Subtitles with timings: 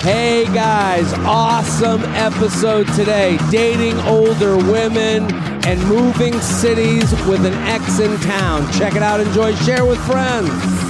[0.00, 3.38] Hey guys, awesome episode today.
[3.50, 5.34] Dating older women
[5.66, 8.70] and moving cities with an ex in town.
[8.72, 10.85] Check it out, enjoy, share with friends.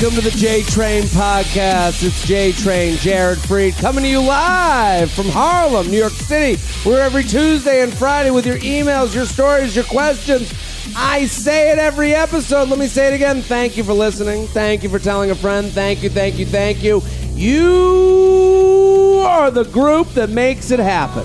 [0.00, 2.04] Welcome to the J Train podcast.
[2.04, 6.62] It's J Train, Jared Freid, coming to you live from Harlem, New York City.
[6.86, 10.54] We're every Tuesday and Friday with your emails, your stories, your questions.
[10.94, 12.68] I say it every episode.
[12.68, 13.42] Let me say it again.
[13.42, 14.46] Thank you for listening.
[14.46, 15.66] Thank you for telling a friend.
[15.66, 17.02] Thank you, thank you, thank you.
[17.34, 21.24] You are the group that makes it happen.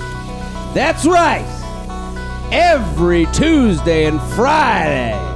[0.74, 1.46] That's right.
[2.52, 5.30] Every Tuesday and Friday.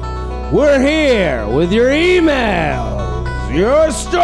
[0.51, 2.86] We're here with your emails,
[3.51, 4.17] your stories,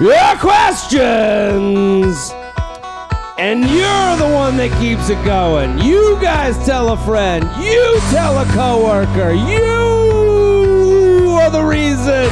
[0.00, 2.32] your questions.
[3.38, 5.78] And you're the one that keeps it going.
[5.78, 7.44] You guys tell a friend.
[7.62, 9.30] You tell a coworker.
[9.32, 9.68] You
[11.38, 12.28] are the reason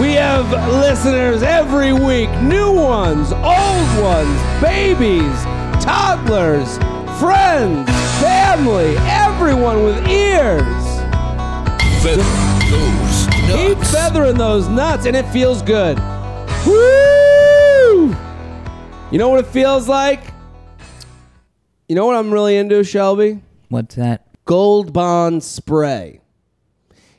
[0.00, 2.30] we have listeners every week.
[2.40, 5.44] New ones, old ones, babies,
[5.84, 6.78] toddlers,
[7.20, 10.64] friends, family, everyone with ears.
[12.02, 12.24] Those
[13.50, 15.98] Keep feathering those nuts, and it feels good.
[16.64, 18.14] Woo!
[19.10, 20.32] You know what it feels like?
[21.88, 23.42] You know what I'm really into, Shelby?
[23.68, 24.28] What's that?
[24.44, 26.20] Gold Bond spray.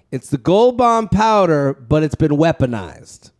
[0.09, 3.31] It's the Gold Bond powder, but it's been weaponized.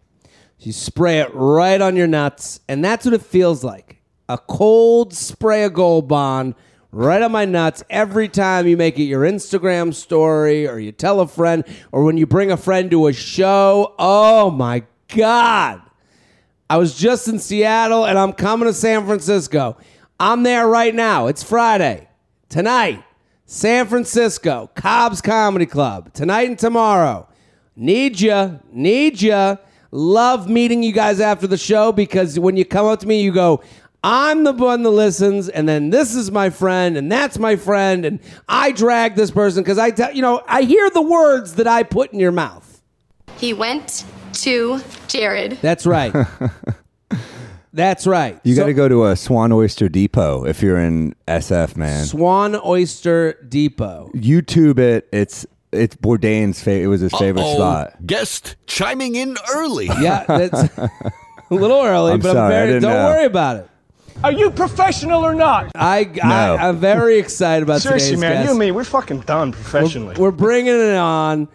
[0.60, 4.02] You spray it right on your nuts, and that's what it feels like.
[4.28, 6.56] A cold spray of Gold Bond
[6.92, 11.20] right on my nuts every time you make it your Instagram story or you tell
[11.20, 13.96] a friend or when you bring a friend to a show.
[13.98, 14.84] Oh my
[15.16, 15.82] God.
[16.70, 19.78] I was just in Seattle and I'm coming to San Francisco.
[20.20, 21.28] I'm there right now.
[21.28, 22.08] It's Friday.
[22.50, 23.04] Tonight,
[23.46, 26.14] San Francisco, Cobb's Comedy Club.
[26.14, 27.28] Tonight and tomorrow.
[27.76, 28.58] Need ya.
[28.72, 29.56] Need ya.
[29.92, 33.32] Love meeting you guys after the show because when you come up to me, you
[33.34, 33.62] go,
[34.04, 38.04] I'm the one that listens, and then this is my friend, and that's my friend,
[38.04, 38.20] and
[38.50, 41.84] I drag this person because I tell you know, I hear the words that I
[41.84, 42.82] put in your mouth.
[43.38, 44.04] He went
[44.34, 45.60] to Jared.
[45.62, 46.14] That's right.
[47.74, 48.38] That's right.
[48.44, 52.06] You So- got to go to a Swan Oyster Depot if you're in SF, man.
[52.06, 54.12] Swan Oyster Depot.
[54.14, 55.08] YouTube it.
[55.14, 56.84] It's it's Bourdain's favorite.
[56.84, 57.56] It was his favorite Uh-oh.
[57.56, 58.06] spot.
[58.06, 59.86] Guest chiming in early.
[59.86, 60.92] Yeah, that's a
[61.50, 62.80] little early, I'm but I'm sorry, very.
[62.82, 63.06] Don't know.
[63.06, 63.70] worry about it.
[64.24, 65.72] Are you professional or not?
[65.76, 66.22] I, No.
[66.24, 67.84] I I'm very excited about this.
[67.84, 68.46] Seriously, today's man, guest.
[68.46, 70.16] you and me, we're fucking done professionally.
[70.18, 71.48] We're bringing it on.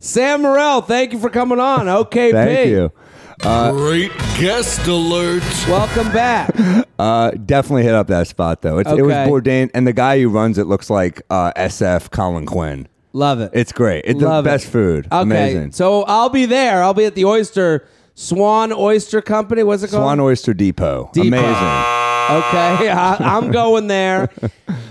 [0.00, 1.88] Sam Morril, thank you for coming on.
[1.88, 2.92] Okay, Thank you.
[3.40, 5.42] Great guest alert.
[5.68, 6.54] Welcome back.
[6.96, 8.78] Uh, definitely hit up that spot though.
[8.78, 9.28] It's, It was Okay.
[9.28, 12.86] Bourdain, and the guy who runs it looks like uh, SF Colin Quinn.
[13.12, 13.50] Love it.
[13.52, 14.04] It's great.
[14.06, 14.52] It's Love the it.
[14.52, 15.06] best food.
[15.06, 15.72] Okay, Amazing.
[15.72, 16.84] so I'll be there.
[16.84, 19.64] I'll be at the Oyster Swan Oyster Company.
[19.64, 20.02] What's it called?
[20.04, 21.10] Swan Oyster Depot.
[21.12, 21.26] Depot.
[21.26, 22.03] Amazing.
[22.30, 24.30] Okay, I, I'm going there,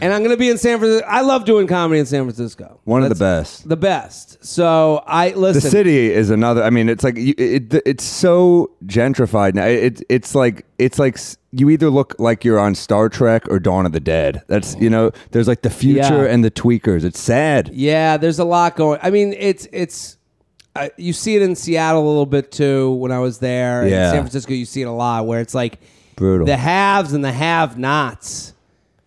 [0.02, 1.06] and I'm going to be in San Francisco.
[1.08, 2.80] I love doing comedy in San Francisco.
[2.84, 3.68] One of the best.
[3.68, 4.44] The best.
[4.46, 5.62] So I listen.
[5.64, 6.64] The city is another.
[6.64, 9.66] I mean, it's like you, it, it's so gentrified now.
[9.66, 13.60] It, it's like it's like s- you either look like you're on Star Trek or
[13.60, 14.44] Dawn of the Dead.
[14.48, 15.12] That's you know.
[15.32, 16.32] There's like the future Yeah.
[16.34, 17.04] and the tweakers.
[17.04, 17.70] It's sad.
[17.74, 19.00] Yeah, there's a lot going.
[19.02, 20.18] I mean, it's it's.
[20.76, 22.94] Uh, you see it in Seattle a little bit too.
[22.94, 24.08] When I was there, Yeah.
[24.08, 25.80] in San Francisco, you see it a lot where it's like
[26.16, 26.46] Brutal.
[26.46, 28.54] the haves and the have-nots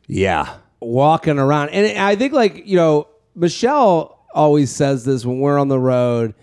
[0.06, 0.56] yeah.
[0.80, 1.70] walking around.
[1.70, 6.34] And I think like you know, Michelle always says this when we're on the road.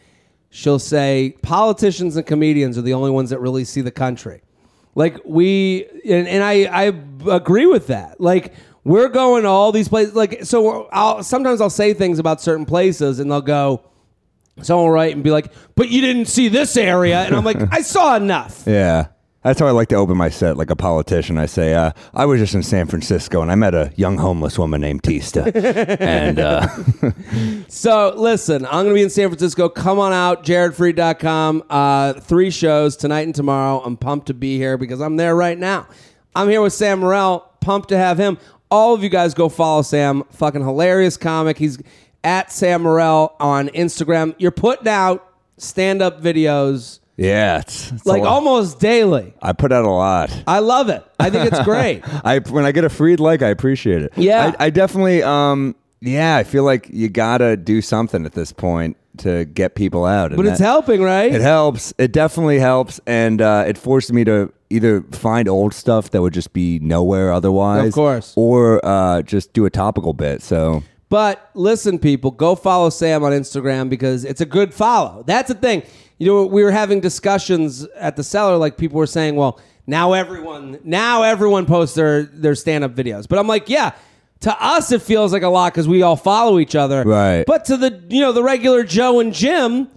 [0.49, 4.41] She'll say politicians and comedians are the only ones that really see the country.
[4.95, 6.93] Like we and, and I I
[7.31, 8.21] agree with that.
[8.21, 10.15] Like we're going to all these places.
[10.15, 13.83] Like so, I'll sometimes I'll say things about certain places, and they'll go.
[14.61, 17.57] Someone will write and be like, "But you didn't see this area," and I'm like,
[17.71, 19.07] "I saw enough." Yeah.
[19.43, 21.37] That's how I like to open my set like a politician.
[21.37, 24.57] I say, uh, I was just in San Francisco and I met a young homeless
[24.57, 25.51] woman named Tista.
[26.01, 26.67] and uh,
[27.67, 29.67] So listen, I'm going to be in San Francisco.
[29.67, 31.63] Come on out, jaredfreid.com.
[31.69, 33.81] Uh, three shows tonight and tomorrow.
[33.83, 35.87] I'm pumped to be here because I'm there right now.
[36.35, 37.43] I'm here with Sam Morril.
[37.59, 38.37] Pumped to have him.
[38.71, 40.23] All of you guys go follow Sam.
[40.31, 41.57] Fucking hilarious comic.
[41.57, 41.79] He's
[42.23, 44.35] at Sam Morril on Instagram.
[44.37, 49.33] You're putting out stand up videos Yeah, it's, it's like almost daily.
[49.41, 50.43] I put out a lot.
[50.47, 51.03] I love it.
[51.19, 52.01] I think it's great.
[52.25, 54.13] I when I get a freed like, I appreciate it.
[54.15, 54.53] Yeah.
[54.59, 55.21] I, I definitely.
[55.23, 60.05] Um, yeah, I feel like you gotta do something at this point to get people
[60.05, 60.35] out.
[60.35, 61.33] but it's that- helping, right?
[61.33, 61.93] It helps.
[61.97, 66.33] It definitely helps, and uh, it forced me to either find old stuff that would
[66.33, 68.33] just be nowhere otherwise, Of course.
[68.35, 70.41] or uh, just do a topical bit.
[70.41, 75.23] So But listen, people, go follow Sam on Instagram because it's a good follow.
[75.27, 75.83] That's the thing.
[76.17, 80.13] You know, we were having discussions at the cellar, like people were saying, well, now
[80.13, 83.27] everyone now everyone posts their their stand up videos.
[83.27, 83.93] But I'm like, yeah.
[84.41, 87.03] To us, it feels like a lot because we all follow each other.
[87.03, 87.45] Right.
[87.47, 89.87] But to the you know the regular Joe and Jim,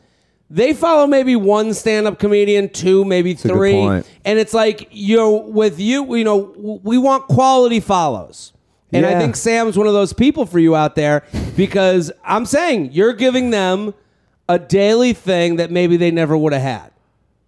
[0.49, 4.05] they follow maybe one stand up comedian, two, maybe good three, and
[4.39, 6.55] it's like you know with you, you know,
[6.85, 8.53] we want quality follows.
[8.93, 11.25] And I think Sam's one of those people for you out there
[11.57, 13.95] because I'm saying you're giving them
[14.49, 16.91] a daily thing that maybe they never would have had.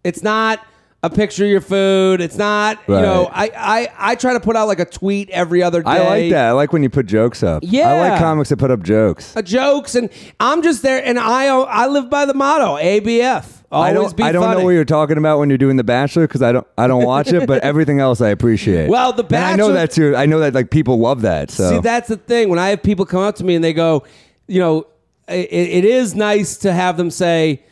[0.04, 0.64] It's not
[1.02, 2.20] a picture of your food.
[2.20, 5.62] It's not, you know, I, I, I try to put out like a tweet every
[5.62, 5.90] other day.
[5.90, 6.46] I like that.
[6.46, 7.62] I like when you put jokes up.
[7.64, 7.88] Yeah.
[7.88, 9.36] I like comics that put up jokes.
[9.36, 10.10] Uh, jokes and
[10.40, 13.58] I'm just there and I I live by the motto ABF.
[13.70, 14.16] Always I don't.
[14.16, 14.58] be I don't funny.
[14.60, 16.66] know what you're talking about when you're doing The Bachelor because I don't.
[16.78, 18.88] I don't watch it, but everything else I appreciate.
[18.88, 20.16] Well, The And I know that too.
[20.16, 21.50] I know that like people love that.
[21.50, 22.48] So See, that's the thing.
[22.48, 24.04] When I have people come up to me and they go,
[24.46, 24.86] you know,
[25.28, 27.62] it, it is nice to have them say,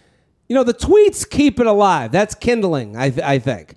[0.48, 2.12] you know, the tweets keep it alive.
[2.12, 3.74] That's kindling, I, th- I think.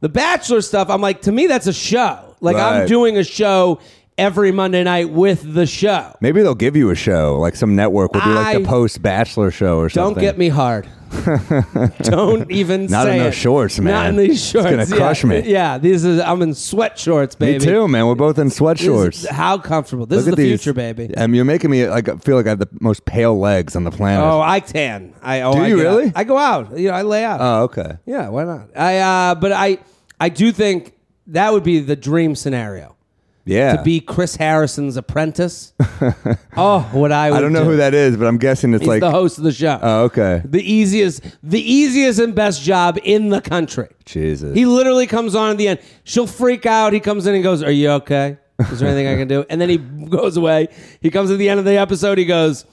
[0.00, 2.36] The Bachelor stuff, I'm like, to me, that's a show.
[2.40, 3.80] Like, I'm doing a show
[4.18, 6.14] every Monday night with the show.
[6.20, 9.00] maybe they'll give you a show, like some network will do like I- the post
[9.02, 10.02] Bachelor show or something.
[10.02, 10.22] Don't something.
[10.22, 10.88] get me hard.
[12.02, 13.36] Don't even Not say in those it.
[13.36, 13.92] shorts, man.
[13.94, 14.68] Not in these shorts.
[14.70, 15.06] It's gonna Yeah.
[15.06, 15.40] crush me.
[15.42, 17.58] Yeah, these is I'm in sweat shorts, baby.
[17.58, 18.06] Me too, man.
[18.06, 20.06] We're both in This is- how comfortable.
[20.06, 20.60] This Look is the these.
[20.62, 21.14] future, baby.
[21.16, 23.90] Um, you're making me like feel like I have the most pale legs on the
[23.90, 24.24] planet.
[24.24, 25.12] Oh, I tan.
[25.22, 25.96] I oh, Do I you get out.
[25.96, 26.12] really?
[26.14, 26.78] I go out.
[26.78, 27.40] You know, I lay out.
[27.40, 27.98] Oh, okay.
[28.06, 28.68] yeah, why not?
[28.76, 29.78] I uh, but I
[30.20, 30.94] I do think
[31.28, 32.96] that would be the dream scenario
[33.44, 33.76] Yeah.
[33.76, 35.72] to be Chris Harrison's apprentice.
[36.56, 37.70] oh, what I would I don't know do.
[37.70, 39.00] who that is, but I'm guessing it's He's like.
[39.00, 39.78] the host of the show.
[39.82, 40.42] Oh, okay.
[40.44, 43.88] the easiest, the easiest and best job in the country.
[44.04, 44.54] Jesus.
[44.56, 45.80] He literally comes on at the end.
[46.04, 46.92] She'll freak out.
[46.92, 48.38] He comes in and goes, "Are you okay?
[48.70, 49.78] Is there anything I can do?" And then he
[50.08, 50.68] goes away.
[51.00, 52.18] He comes at the end of the episode.
[52.18, 52.64] He goes,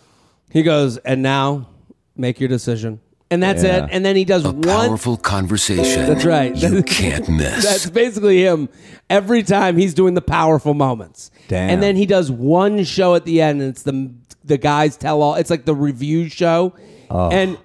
[0.52, 1.68] he goes, and now
[2.16, 3.00] make your decision.
[3.32, 3.84] And that's Yeah.
[3.86, 3.90] it.
[3.92, 4.62] And then he does A one.
[4.64, 6.08] powerful conversation.
[6.08, 6.56] That's right.
[6.56, 7.64] You can't miss.
[7.64, 8.70] That's basically him.
[9.10, 11.30] Every time he's doing the powerful moments.
[11.48, 11.70] Damn.
[11.70, 14.12] And then he does one show at the end, and it's the
[14.44, 15.36] the guys tell all.
[15.36, 16.74] It's like the review show,
[17.12, 17.30] Oh.
[17.30, 17.58] and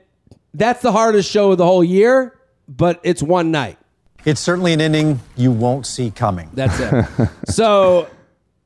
[0.52, 2.34] that's the hardest show of the whole year.
[2.68, 3.78] But it's one night.
[4.24, 6.48] It's certainly an ending you won't see coming.
[6.54, 7.28] That's it.
[7.50, 8.08] so,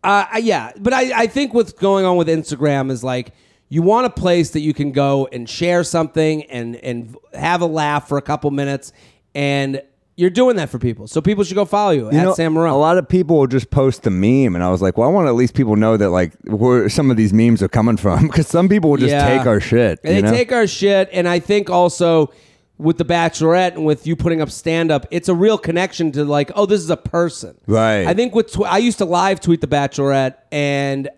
[0.04, 3.32] uh, yeah, but I, I think what's going on with Instagram is like
[3.68, 7.66] you want a place that you can go and share something and and have a
[7.66, 8.92] laugh for a couple minutes,
[9.34, 9.82] and
[10.16, 11.06] you're doing that for people.
[11.06, 12.72] So people should go follow you, You at know, Sam Morril.
[12.74, 15.12] a lot of people will just post the meme, and I was like, well, I
[15.12, 17.96] want to at least people know that like where some of these memes are coming
[17.96, 19.38] from, because some people will just Yeah.
[19.38, 20.02] take our shit.
[20.02, 20.30] They know?
[20.32, 22.32] take our shit, and I think also
[22.78, 26.24] with the Bachelorette and with you putting up stand up, it's a real connection to
[26.24, 27.56] like, oh, this is a person.
[27.66, 28.06] Right.
[28.06, 31.08] I think with tw- I used to live tweet the Bachelorette, and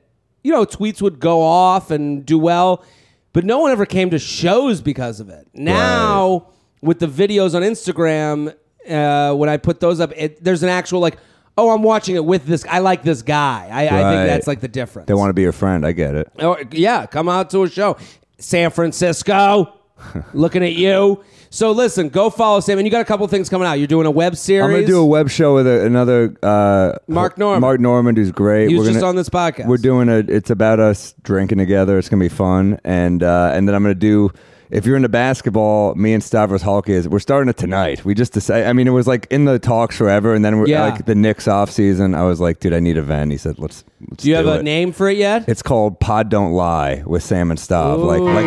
[0.42, 2.84] you know tweets would go off and do well,
[3.32, 5.48] but no one ever came to shows because of it.
[5.54, 6.48] Now
[6.80, 8.54] with the videos on Instagram,
[8.88, 11.18] uh, when I put those up, it, there's an actual like.
[11.58, 12.64] Oh, I'm watching it with this.
[12.70, 13.68] I like this guy.
[13.70, 15.08] I, I think that's like the difference.
[15.08, 15.84] They want to be your friend.
[15.84, 16.32] I get it.
[16.40, 17.98] Or, yeah, come out to a show.
[18.38, 19.74] San Francisco,
[20.32, 21.22] looking at you.
[21.52, 22.78] So listen, go follow Sam.
[22.78, 23.74] And you got a couple things coming out.
[23.74, 24.64] You're doing a web series.
[24.64, 27.60] I'm gonna do a web show with a, another uh, Mark Norman.
[27.60, 28.68] Mark Norman, who's great.
[28.68, 29.66] He was We're just gonna- on this podcast.
[29.66, 30.18] We're doing a.
[30.18, 31.98] It's about us drinking together.
[31.98, 34.30] It's gonna be fun, and uh, and then I'm gonna do.
[34.70, 38.04] If you're into basketball, me and Stavros is we're starting it tonight.
[38.04, 38.68] We just decided.
[38.68, 40.84] I mean, it was like in the talks forever, and then we're Yeah.
[40.84, 42.14] like the Knicks off season.
[42.14, 43.32] I was like, dude, I need a vent.
[43.32, 43.82] He said, let's.
[44.08, 44.62] let's Do you have a it.
[44.62, 45.48] name for it yet?
[45.48, 47.98] It's called Pod Don't Lie with Sam and Stav.
[48.04, 48.44] Like like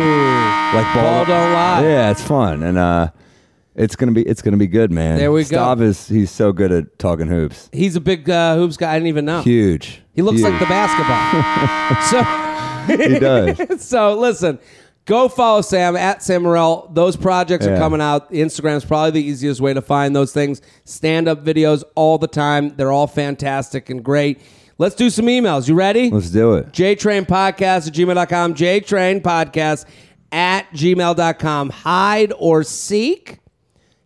[0.74, 1.82] like Ball Don't Lie.
[1.82, 3.10] Yeah, it's fun, and uh,
[3.74, 5.18] it's gonna be it's gonna be good, man.
[5.18, 5.58] There we go.
[5.58, 7.68] Stav is he's so good at talking hoops.
[7.72, 8.92] He's a big uh, hoops guy.
[8.92, 9.42] I didn't even know.
[9.42, 10.00] Huge.
[10.14, 12.24] He looks like the basketball.
[12.96, 13.82] so he does.
[13.86, 14.58] so listen,
[15.06, 16.88] go follow Sam at Sam Morril.
[16.94, 17.78] Those projects are Yeah.
[17.78, 18.30] coming out.
[18.32, 20.60] Instagram's probably the easiest way to find those things.
[20.84, 22.74] Stand up videos all the time.
[22.76, 24.40] They're all fantastic and great.
[24.78, 25.68] Let's do some emails.
[25.68, 26.10] You ready?
[26.10, 26.72] Let's do it.
[26.72, 28.54] JTrain Podcast at gmail.com.
[28.54, 29.84] JTrain Podcast
[30.32, 31.70] at gmail.com.
[31.70, 33.38] Hide or seek?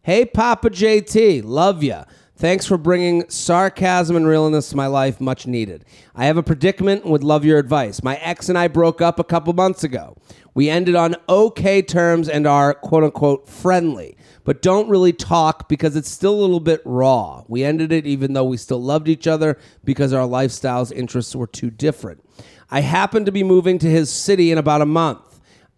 [0.02, 2.04] Hey, Papa JT, love ya.
[2.38, 5.84] Thanks for bringing sarcasm and realness to my life, much needed.
[6.14, 8.00] I have a predicament and would love your advice.
[8.00, 10.16] My ex and I broke up a couple months ago.
[10.54, 15.96] We ended on okay terms and are quote unquote friendly, but don't really talk because
[15.96, 17.42] it's still a little bit raw.
[17.48, 21.48] We ended it even though we still loved each other because our lifestyles, interests were
[21.48, 22.24] too different.
[22.70, 25.28] I happen to be moving to his city in about a month.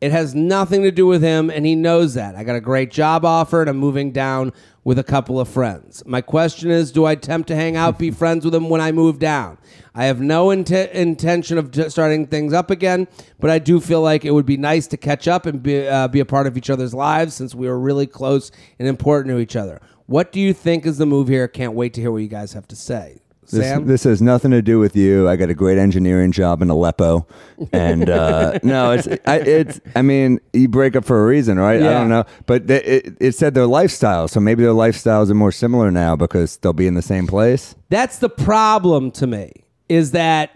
[0.00, 2.34] It has nothing to do with him, and he knows that.
[2.34, 6.02] I got a great job offer, and I'm moving down with a couple of friends.
[6.06, 8.92] My question is do I attempt to hang out, be friends with them when I
[8.92, 9.58] move down?
[9.94, 13.08] I have no int- intention of t- starting things up again,
[13.38, 16.08] but I do feel like it would be nice to catch up and be, uh,
[16.08, 19.40] be a part of each other's lives since we were really close and important to
[19.40, 19.80] each other.
[20.06, 21.46] What do you think is the move here?
[21.46, 23.19] Can't wait to hear what you guys have to say.
[23.50, 23.86] This, Sam?
[23.86, 25.28] this has nothing to do with you.
[25.28, 27.26] I got a great engineering job in Aleppo,
[27.72, 29.80] and uh, no, it's I, it's.
[29.96, 31.80] I mean, you break up for a reason, right?
[31.80, 31.92] I Yeah.
[31.92, 35.52] don't know, but th- it, it said their lifestyle, so maybe their lifestyles are more
[35.52, 37.74] similar now because they'll be in the same place.
[37.88, 39.52] That's the problem to me
[39.88, 40.50] is that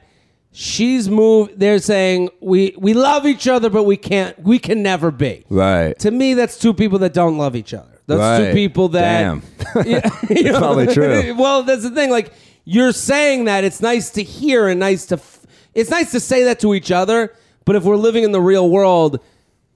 [0.53, 5.11] she's moved they're saying we we love each other but we can't we can never
[5.11, 5.45] be.
[5.49, 5.99] Right.
[5.99, 8.01] To me that's two people that don't love each other.
[8.07, 8.55] That's two Right.
[8.55, 9.43] people that Damn.
[9.85, 10.59] Yeah, you know?
[10.61, 11.35] probably true.
[11.37, 12.33] well, that's the thing like
[12.65, 16.45] you're saying that it's nice to hear and nice to f- it's nice to say
[16.45, 19.21] that to each other, but if we're living in the real world,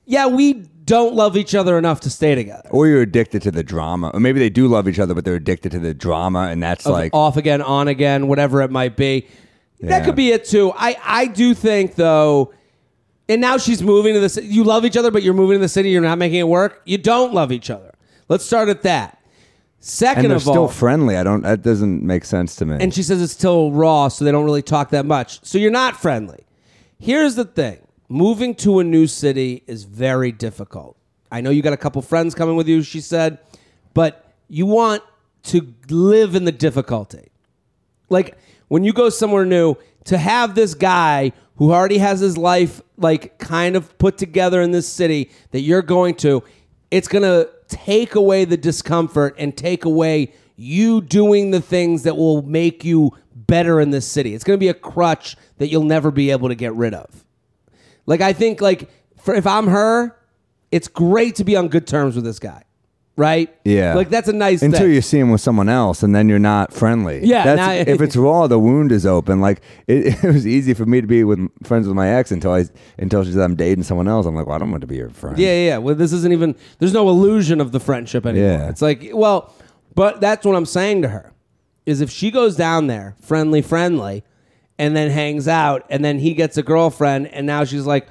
[0.04, 0.54] yeah, we
[0.85, 2.68] don't love each other enough to stay together.
[2.71, 5.35] Or you're addicted to the drama, or maybe they do love each other, but they're
[5.35, 8.97] addicted to the drama, and that's of like off again, on again, whatever it might
[8.97, 9.26] be.
[9.80, 10.73] That could be it too.
[10.75, 12.52] I I do think though,
[13.28, 14.47] and now she's moving to the city.
[14.49, 15.90] You love each other, but you're moving to the city.
[15.90, 16.83] You're not making it work.
[16.85, 17.92] You don't love each other.
[18.28, 19.17] Let's start at that.
[19.80, 21.16] Second and they're of still all, friendly.
[21.16, 21.42] I don't.
[21.42, 22.76] That doesn't make sense to me.
[22.80, 25.44] and she says it's still raw, so they don't really talk that much.
[25.44, 26.44] So you're not friendly.
[26.99, 30.97] Here's the thing moving to a new city is very difficult.
[31.30, 33.38] I know you got a couple friends coming with you, she said,
[33.94, 35.02] but you want
[35.44, 37.30] to live in the difficulty.
[38.08, 38.37] Like
[38.68, 43.38] when you go somewhere new, to have this guy who already has his life like
[43.38, 46.42] kind of put together in this city that you're going to,
[46.90, 52.16] it's going to take away the discomfort and take away you doing the things that
[52.16, 54.34] will make you better in this city.
[54.34, 57.25] It's going to be a crutch that you'll never be able to get rid of.
[58.06, 60.16] Like I think like for if I'm her,
[60.70, 62.64] it's great to be on good terms with this guy.
[63.18, 63.52] Right?
[63.64, 63.94] Yeah.
[63.94, 64.92] Like that's a nice until thing.
[64.92, 67.26] you see him with someone else, and then you're not friendly.
[67.26, 69.40] Yeah, That's, now- if it's raw, the wound is open.
[69.40, 72.52] Like it, it was easy for me to be with friends with my ex until
[72.52, 74.25] I until she said I'm dating someone else.
[74.25, 75.37] I'm like, well, I don't want to be your friend.
[75.37, 75.78] Yeah, yeah, yeah.
[75.78, 76.54] Well, this isn't even.
[76.78, 78.48] There's no illusion of the friendship anymore.
[78.48, 78.68] Yeah.
[78.68, 79.52] It's like, well,
[79.96, 81.32] but that's what I'm saying to her
[81.87, 84.22] is if she goes down there, friendly, friendly,
[84.78, 88.06] and then hangs out, and then he gets a girlfriend, and now she's like,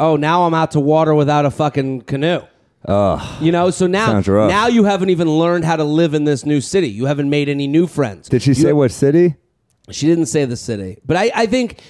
[0.00, 2.40] oh, now I'm out to water without a fucking canoe.
[2.86, 3.42] Ugh.
[3.42, 4.48] You know, so now Sounds rough.
[4.50, 6.88] now you haven't even learned how to live in this new city.
[6.88, 8.28] You haven't made any new friends.
[8.28, 9.34] Did she say what city?
[9.90, 11.80] She didn't say the city, but I, I think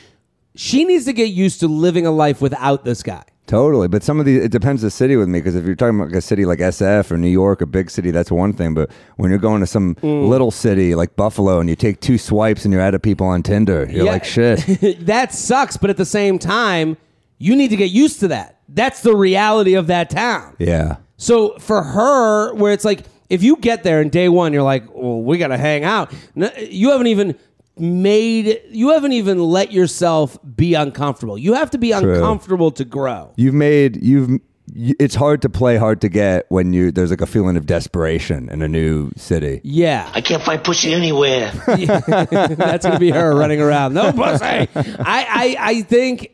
[0.56, 3.22] she needs to get used to living a life without this guy.
[3.46, 5.96] Totally, but some of these it depends the city with me because if you're talking
[5.96, 8.74] about like a city like SF or New York, a big city, that's one thing.
[8.74, 10.28] But when you're going to some Mm.
[10.28, 13.42] little city like Buffalo and you take two swipes and you're out of people on
[13.42, 14.12] Tinder, you're Yeah.
[14.12, 14.60] like shit.
[15.06, 16.96] that sucks, but at the same time,
[17.40, 18.58] you need to get used to that.
[18.68, 20.54] That's the reality of that town.
[20.60, 24.62] yeah, So for her, where it's like, if you get there and day one, you're
[24.62, 26.12] like, well, we got to hang out.
[26.36, 27.34] No, You haven't even
[27.78, 31.38] made, you haven't even let yourself be uncomfortable.
[31.38, 32.14] You have to be True.
[32.14, 33.32] uncomfortable to grow.
[33.36, 34.40] you've made you've.
[34.72, 38.48] It's hard to play hard to get when you there's like a feeling of desperation
[38.50, 39.60] in a new city.
[39.64, 40.08] Yeah.
[40.14, 41.50] I can't find pussy anywhere.
[41.66, 43.94] That's gonna be her running around.
[43.94, 44.44] No pussy.
[44.44, 46.30] I, I I think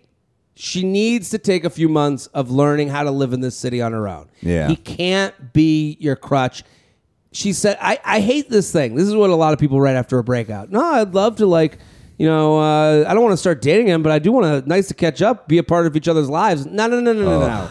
[0.58, 3.82] she needs to take a few months of learning how to live in this city
[3.82, 4.26] on her own.
[4.40, 4.68] Yeah.
[4.68, 6.64] He can't be your crutch.
[7.32, 8.94] She said, I, I hate this thing.
[8.94, 10.70] This is what a lot of people write after a breakout.
[10.70, 11.78] No, I'd love to like,
[12.16, 14.66] you know, uh, I don't want to start dating him, but I do want to
[14.66, 16.64] nice to catch up, be a part of each other's lives.
[16.64, 17.68] No, no, no, no, no, no.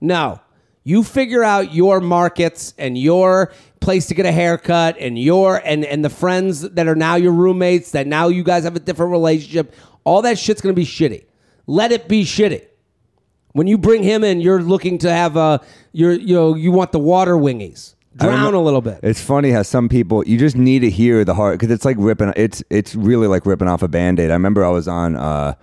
[0.00, 0.40] No.
[0.84, 5.84] You figure out your markets and your place to get a haircut and your and
[5.84, 9.12] and the friends that are now your roommates that now you guys have a different
[9.12, 9.74] relationship.
[10.04, 11.24] All that shit's gonna be shitty.
[11.66, 12.64] Let it be shitty.
[13.52, 15.60] When you bring him in, you're looking to have a
[15.92, 17.94] you're you know you want the water wingies.
[18.16, 19.00] Drown a little bit.
[19.02, 21.96] It's funny how some people you just need to hear the heart because it's like
[21.98, 22.32] ripping.
[22.36, 24.30] It's it's really like ripping off a band aid.
[24.30, 25.54] I remember I was on uh,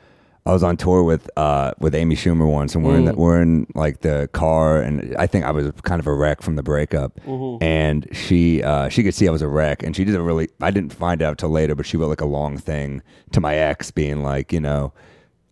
[0.45, 3.41] I was on tour with uh, with Amy Schumer once, and we're in the, we're
[3.41, 6.63] in like the car, and I think I was kind of a wreck from the
[6.63, 7.19] breakup,
[7.61, 10.49] and she uh, she could see I was a wreck, and she did a really
[10.61, 13.55] I didn't find out till later, but she wrote like a long thing to my
[13.55, 14.93] ex, being like, you know.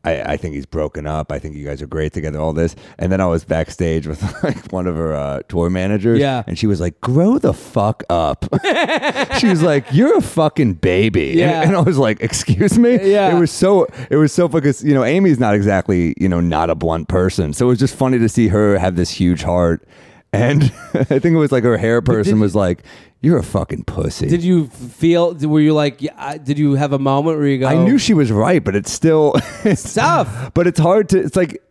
[0.03, 1.31] I, I think he's broken up.
[1.31, 2.39] I think you guys are great together.
[2.39, 6.19] All this, and then I was backstage with like one of her uh, tour managers.
[6.19, 6.43] Yeah.
[6.47, 8.45] and she was like, "Grow the fuck up."
[9.39, 11.61] she was like, "You're a fucking baby." Yeah.
[11.61, 13.35] and, and I was like, "Excuse me." Yeah.
[13.35, 16.69] it was so it was so because you know Amy's not exactly you know not
[16.69, 19.87] a blunt person, so it was just funny to see her have this huge heart.
[20.33, 22.83] And I think it was like her hair person was like,
[23.21, 25.33] "You're a fucking pussy." Did you feel?
[25.35, 26.01] Were you like?
[26.01, 27.67] yeah, I- Did you have a moment where you go?
[27.67, 29.33] I knew she was right, but it's still
[29.65, 30.51] it's tough.
[30.53, 31.19] But it's hard to.
[31.19, 31.61] It's like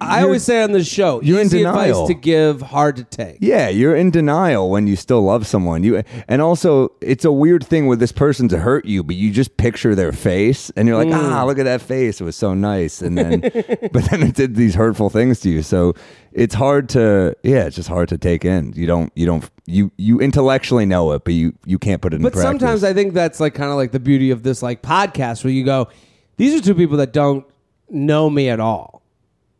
[0.00, 2.06] I always say on the show, you're in easy advice denial.
[2.06, 3.36] to give, hard to take.
[3.40, 5.84] Yeah, you're in denial when you still love someone.
[5.84, 9.30] You and also it's a weird thing with this person to hurt you, but you
[9.30, 11.30] just picture their face and you're like, Mm.
[11.32, 12.22] ah, look at that face.
[12.22, 13.02] It was so nice.
[13.02, 13.40] And then
[13.92, 15.60] but then it did these hurtful things to you.
[15.62, 15.92] So
[16.32, 18.72] it's hard to yeah, it's just hard to take in.
[18.74, 22.16] You don't you don't you you intellectually know it, but you you can't put it
[22.16, 22.48] in But practice.
[22.48, 25.52] sometimes I think that's like kind of like the beauty of this like podcast where
[25.52, 25.88] you go,
[26.38, 27.44] these are two people that don't
[27.90, 29.01] know me at all.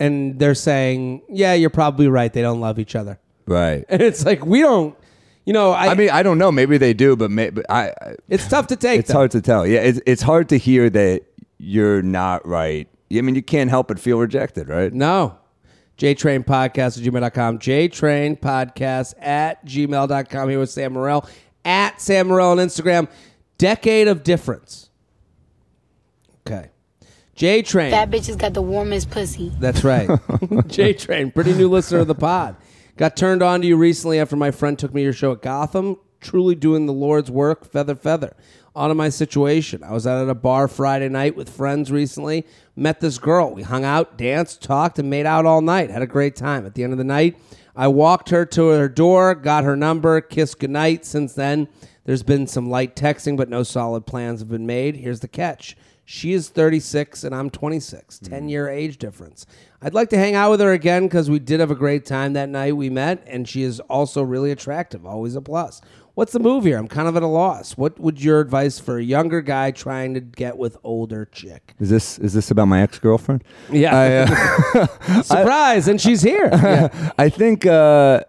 [0.02, 2.32] And they're saying, yeah, you're probably right.
[2.32, 3.18] They don't love each other.
[3.46, 3.84] right.
[3.88, 4.96] And it's like, we don't,
[5.44, 6.50] you know, I, I mean, I don't know.
[6.52, 7.88] Maybe they do, but maybe I.
[7.88, 9.00] I- it's tough to take.
[9.00, 9.14] It's though.
[9.18, 9.66] hard to tell.
[9.66, 11.22] Yeah, it's it's hard to hear that
[11.58, 12.88] you're not right.
[13.12, 14.92] I mean, you can't help but feel rejected, right?
[14.92, 15.38] No.
[15.98, 17.58] JTrain Podcast at gmail.com.
[17.58, 20.48] JTrain Podcast at gmail.com.
[20.48, 21.28] Here with Sam Morril.
[21.64, 23.08] At Sam Morril on Instagram.
[23.58, 24.88] Decade of Difference.
[27.36, 27.62] Okay.
[27.62, 27.90] Train.
[27.90, 29.50] That bitch has got the warmest pussy.
[29.58, 30.08] That's right.
[30.66, 32.56] J Train, pretty new listener of the pod.
[32.96, 35.42] Got turned on to you recently after my friend took me to your show at
[35.42, 35.96] Gotham.
[36.20, 38.36] Truly doing the Lord's work, feather, feather.
[38.76, 39.82] On to my situation.
[39.82, 42.46] I was out at a bar Friday night with friends recently.
[42.76, 43.52] Met this girl.
[43.52, 45.90] We hung out, danced, talked, and made out all night.
[45.90, 46.64] Had a great time.
[46.64, 47.36] At the end of the night,
[47.74, 51.04] I walked her to her door, got her number, kissed goodnight.
[51.04, 51.68] Since then,
[52.04, 54.96] there's been some light texting, but no solid plans have been made.
[54.96, 55.76] Here's the catch.
[56.04, 59.46] She is 36 and I'm 26, 10 year age difference.
[59.80, 62.32] I'd like to hang out with her again because we did have a great time
[62.34, 65.80] that night we met, and she is also really attractive, always a plus.
[66.14, 66.76] What's the move here?
[66.76, 67.72] I'm kind of at a loss.
[67.72, 71.74] What would your advice for a younger guy trying to get with older chick?
[71.80, 73.44] Is this is this about my ex girlfriend?
[73.70, 74.26] Yeah.
[75.22, 76.50] Surprise, and she's here.
[76.62, 77.12] Yeah.
[77.18, 78.22] I think uh,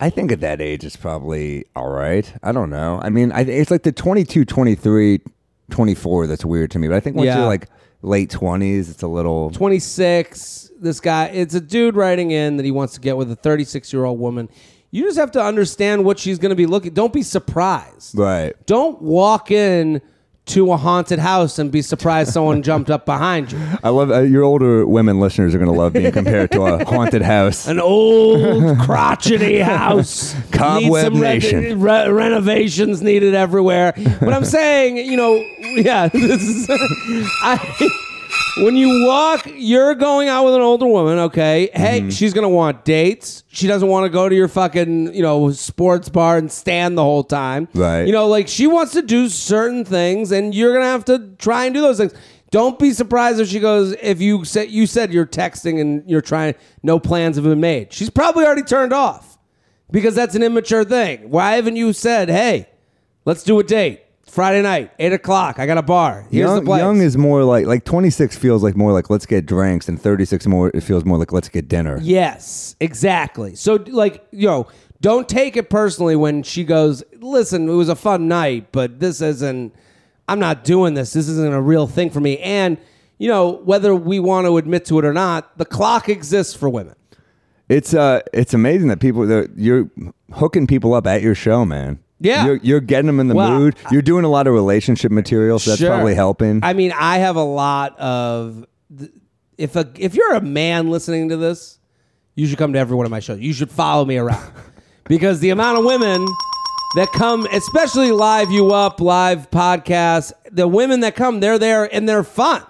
[0.00, 2.30] I think at that age it's probably all right.
[2.42, 3.00] I don't know.
[3.02, 5.20] I mean, I, it's like the 22, 23,
[5.70, 6.88] 24 that's weird to me.
[6.88, 7.38] But I think once Yeah.
[7.38, 7.68] you're like
[8.02, 10.70] late 20s, it's a little 26.
[10.80, 13.92] This guy, it's a dude writing in that he wants to get with a 36
[13.92, 14.48] year old woman.
[14.90, 16.92] You just have to understand what she's going to be looking.
[16.92, 18.16] Don't be surprised.
[18.16, 18.54] right.
[18.66, 20.00] Don't walk in
[20.46, 23.58] to a haunted house and be surprised someone jumped up behind you.
[23.82, 26.84] I love uh, your older women listeners are going to love being compared to a
[26.84, 27.66] haunted house.
[27.66, 31.80] An old crotchety house, Cobweb Nation.
[31.80, 33.94] re- renovations needed everywhere.
[34.20, 35.34] But I'm saying, you know,
[35.76, 36.68] yeah, this is.
[37.42, 37.88] I,
[38.62, 41.70] when you walk, you're going out with an older woman, okay?
[41.74, 42.10] Hey, Mm-hmm.
[42.10, 43.42] she's gonna want dates.
[43.48, 47.02] She doesn't want to go to your fucking, you know, sports bar and stand the
[47.02, 47.68] whole time.
[47.74, 48.04] Right.
[48.06, 51.64] You know, like she wants to do certain things, and you're gonna have to try
[51.64, 52.14] and do those things.
[52.50, 53.96] Don't be surprised if she goes.
[54.00, 57.92] If you said you said you're texting and you're trying, no plans have been made.
[57.92, 59.36] She's probably already turned off
[59.90, 61.30] because that's an immature thing.
[61.30, 62.68] Why haven't you said, "Hey,
[63.24, 65.58] let's do a date Friday night, eight o'clock.
[65.58, 66.26] I got a bar.
[66.30, 69.26] Here's young, the place." young is more like like 26 feels like more like let's
[69.26, 71.98] get drinks, and 36 more it feels more like let's get dinner.
[72.02, 73.54] Yes, exactly.
[73.54, 74.66] So, like, you know,
[75.00, 79.20] don't take it personally when she goes, listen, it was a fun night, but this
[79.20, 79.74] isn't,
[80.28, 81.12] I'm not doing this.
[81.12, 82.38] This isn't a real thing for me.
[82.38, 82.78] And,
[83.18, 86.70] you know, whether we want to admit to it or not, the clock exists for
[86.70, 86.94] women.
[87.68, 89.90] It's uh, it's amazing that people that you're
[90.32, 91.98] hooking people up at your show, man.
[92.24, 92.46] Yeah.
[92.46, 93.76] you're, you're getting them in the Well, mood.
[93.90, 95.90] You're doing a lot of relationship material, so that's Sure.
[95.90, 96.60] probably helping.
[96.64, 98.64] I mean, I have a lot of,
[99.58, 101.78] if a if you're a man listening to this,
[102.34, 103.38] you should come to every one of my shows.
[103.38, 104.52] You should follow me around
[105.04, 106.26] because the amount of women
[106.96, 112.08] that come, especially live you up, live podcasts, the women that come, they're there and
[112.08, 112.62] they're fun.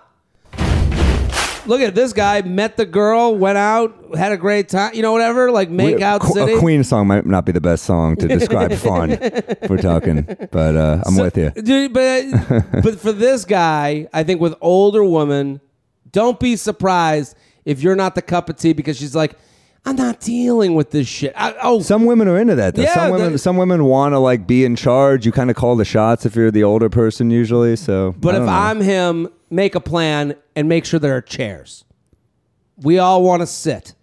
[1.66, 2.42] Look at this guy.
[2.42, 4.94] Met the girl, went out, had a great time.
[4.94, 5.50] You know, whatever.
[5.50, 6.52] Like make We- out Qu- city.
[6.54, 9.12] A Queen song might not be the best song to describe fun.
[9.12, 11.50] If we're talking, but uh, I'm with you.
[11.50, 12.30] Dude, but
[12.82, 15.60] but for this guy, I think with older woman,
[16.12, 19.36] don't be surprised if you're not the cup of tea because she's like,
[19.86, 21.34] I'm not dealing with this shit.
[21.36, 22.74] I, oh, Some women are into that.
[22.74, 22.82] Though.
[22.82, 25.26] Yeah, some women, some women want to like be in charge.
[25.26, 27.76] You kind of call the shots if you're the older person usually.
[27.76, 28.48] So, but if know.
[28.48, 31.84] I'm him, make a plan and make sure there are chairs.
[32.78, 33.94] We all want to sit.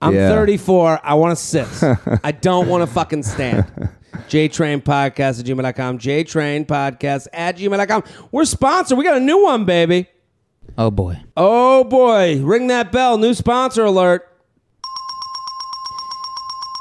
[0.00, 0.28] I'm Yeah.
[0.30, 1.00] 34.
[1.02, 1.66] I want to sit.
[2.24, 3.64] I don't want to fucking stand.
[4.28, 5.98] JTrain Podcast at gmail.com.
[5.98, 8.02] JTrain Podcast at gmail.com.
[8.30, 8.98] We're sponsored.
[8.98, 10.08] We got a new one, baby.
[10.76, 11.20] Oh boy.
[11.36, 13.18] Oh boy, ring that bell.
[13.18, 14.28] New sponsor alert.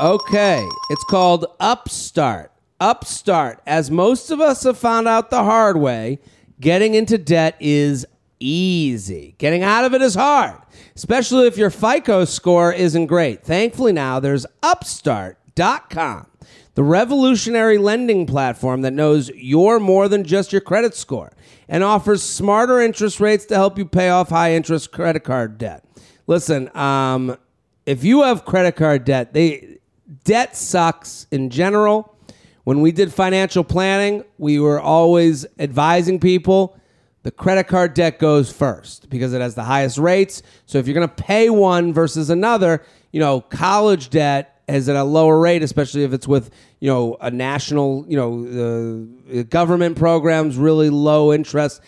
[0.01, 2.51] Okay, it's called Upstart.
[2.79, 3.61] Upstart.
[3.67, 6.19] As most of us have found out the hard way,
[6.61, 8.05] getting into debt is
[8.39, 9.35] easy.
[9.37, 10.61] Getting out of it is hard,
[10.95, 13.43] especially if your FICO score isn't great.
[13.43, 16.27] Thankfully, now there's Upstart.com,
[16.75, 21.33] the revolutionary lending platform that knows you're more than just your credit score
[21.67, 25.83] and offers smarter interest rates to help you pay off high interest credit card debt.
[26.27, 27.35] Listen, um,
[27.85, 29.79] if you have credit card debt, they
[30.23, 32.15] debt sucks in general.
[32.63, 36.77] When we did financial planning, we were always advising people
[37.23, 40.41] the credit card debt goes first because it has the highest rates.
[40.65, 44.95] So if you're going to pay one versus another, you know, college debt is at
[44.95, 49.97] a lower rate, especially if it's with, you know, a national, you know, uh, government
[49.97, 51.81] programs, really low interest.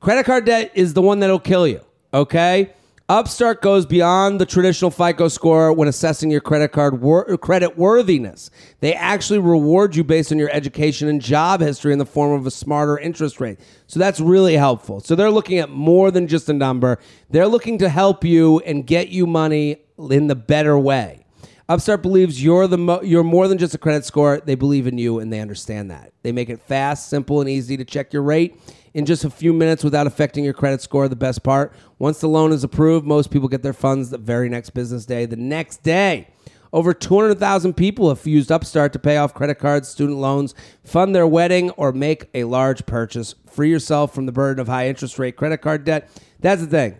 [0.00, 1.80] Credit card debt is the one that'll kill you.
[2.12, 2.72] Okay.
[3.10, 8.50] Upstart goes beyond the traditional FICO score when assessing your credit card wor- credit worthiness.
[8.80, 12.46] They actually reward you based on your education and job history in the form of
[12.46, 13.60] a smarter interest rate.
[13.88, 15.00] So that's really helpful.
[15.00, 16.98] So they're looking at more than just a number.
[17.28, 21.26] They're looking to help you and get you money in the better way.
[21.68, 24.40] Upstart believes you're the mo- you're more than just a credit score.
[24.42, 26.14] They believe in you and they understand that.
[26.22, 28.58] They make it fast, simple, and easy to check your rate
[28.94, 31.08] in just a few minutes without affecting your credit score.
[31.08, 34.48] The best part, once the loan is approved, most people get their funds the very
[34.48, 35.26] next business day.
[35.26, 36.28] The next day.
[36.72, 41.26] Over 200,000 people have used Upstart to pay off credit cards, student loans, fund their
[41.26, 43.34] wedding, or make a large purchase.
[43.48, 46.08] Free yourself from the burden of high interest rate credit card debt.
[46.40, 46.98] That's the thing.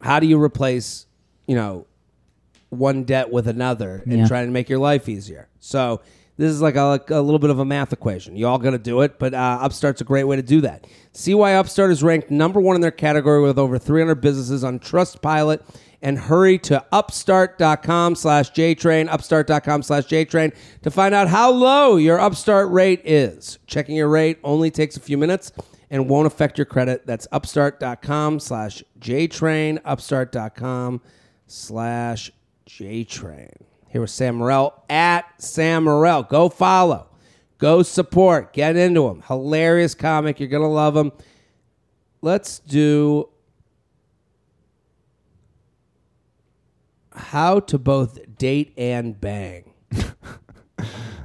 [0.00, 1.04] How do you replace,
[1.46, 1.86] you know,
[2.70, 4.26] one debt with another and Yeah.
[4.26, 5.48] trying to make your life easier.
[5.60, 6.00] So
[6.36, 8.36] this is like a, a little bit of a math equation.
[8.36, 10.86] You all got to do it, but uh, Upstart's a great way to do that.
[11.12, 14.80] See why Upstart is ranked number one in their category with over 300 businesses on
[14.80, 15.62] Trustpilot.
[16.02, 22.20] And hurry to upstart.com slash JTrain, upstart.com slash JTrain to find out how low your
[22.20, 23.58] Upstart rate is.
[23.66, 25.50] Checking your rate only takes a few minutes
[25.88, 27.06] and won't affect your credit.
[27.06, 31.00] That's upstart.com slash JTrain, upstart.com
[31.46, 32.30] slash
[32.68, 33.73] JTrain.
[33.94, 36.28] Here with Sam Morril at Sam Morril.
[36.28, 37.06] Go follow.
[37.58, 38.52] Go support.
[38.52, 39.22] Get into him.
[39.28, 40.40] Hilarious comic.
[40.40, 41.12] You're going to love him.
[42.20, 43.28] Let's do
[47.14, 49.72] how to both date and bang.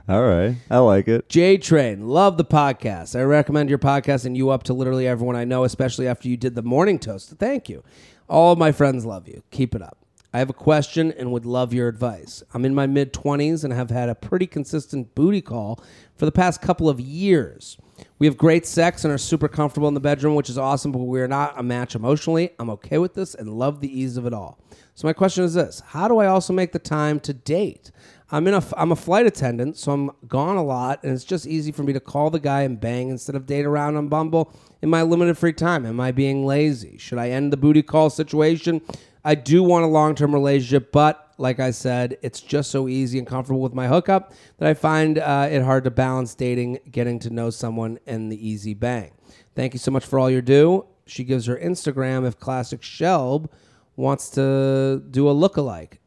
[0.07, 0.55] All right.
[0.69, 1.27] I like it.
[1.27, 3.19] J Train, love the podcast.
[3.19, 6.37] I recommend your podcast and you up to literally everyone I know, especially after you
[6.37, 7.31] did the morning toast.
[7.39, 7.83] Thank you.
[8.27, 9.41] All of my friends love you.
[9.49, 9.97] Keep it up.
[10.31, 12.43] I have a question and would love your advice.
[12.53, 15.83] I'm in my mid 20s and have had a pretty consistent booty call
[16.15, 17.77] for the past couple of years.
[18.19, 20.99] We have great sex and are super comfortable in the bedroom, which is awesome, but
[20.99, 22.51] we are not a match emotionally.
[22.59, 24.59] I'm okay with this and love the ease of it all.
[24.93, 27.91] So my question is this: How do I also make the time to date?
[28.31, 31.47] I'm in a I'm a flight attendant, so I'm gone a lot, and it's just
[31.47, 34.53] easy for me to call the guy and bang instead of date around on Bumble
[34.81, 35.85] in my limited free time.
[35.85, 36.97] Am I being lazy?
[36.97, 38.81] Should I end the booty call situation?
[39.23, 43.17] I do want a long term relationship, but like I said, it's just so easy
[43.17, 47.19] and comfortable with my hookup that I find uh, it hard to balance dating, getting
[47.19, 49.11] to know someone, and the easy bang.
[49.55, 50.85] Thank you so much for all you do.
[51.05, 53.49] She gives her Instagram if Classic Shelb
[53.95, 55.97] wants to do a lookalike.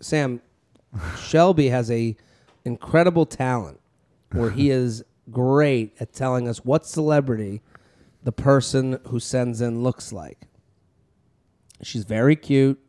[0.00, 0.40] Sam,
[1.18, 2.16] Shelby has a
[2.64, 3.80] incredible talent
[4.32, 7.62] where he is great at telling us what celebrity
[8.22, 10.46] the person who sends in looks like.
[11.82, 12.80] She's very cute.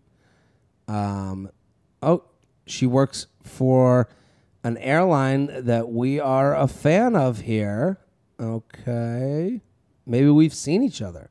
[0.88, 1.50] Um,
[2.02, 2.24] oh,
[2.68, 4.10] she works for
[4.64, 8.00] an airline that we are a fan of here.
[8.40, 9.62] Okay.
[10.06, 11.30] Maybe we've seen each other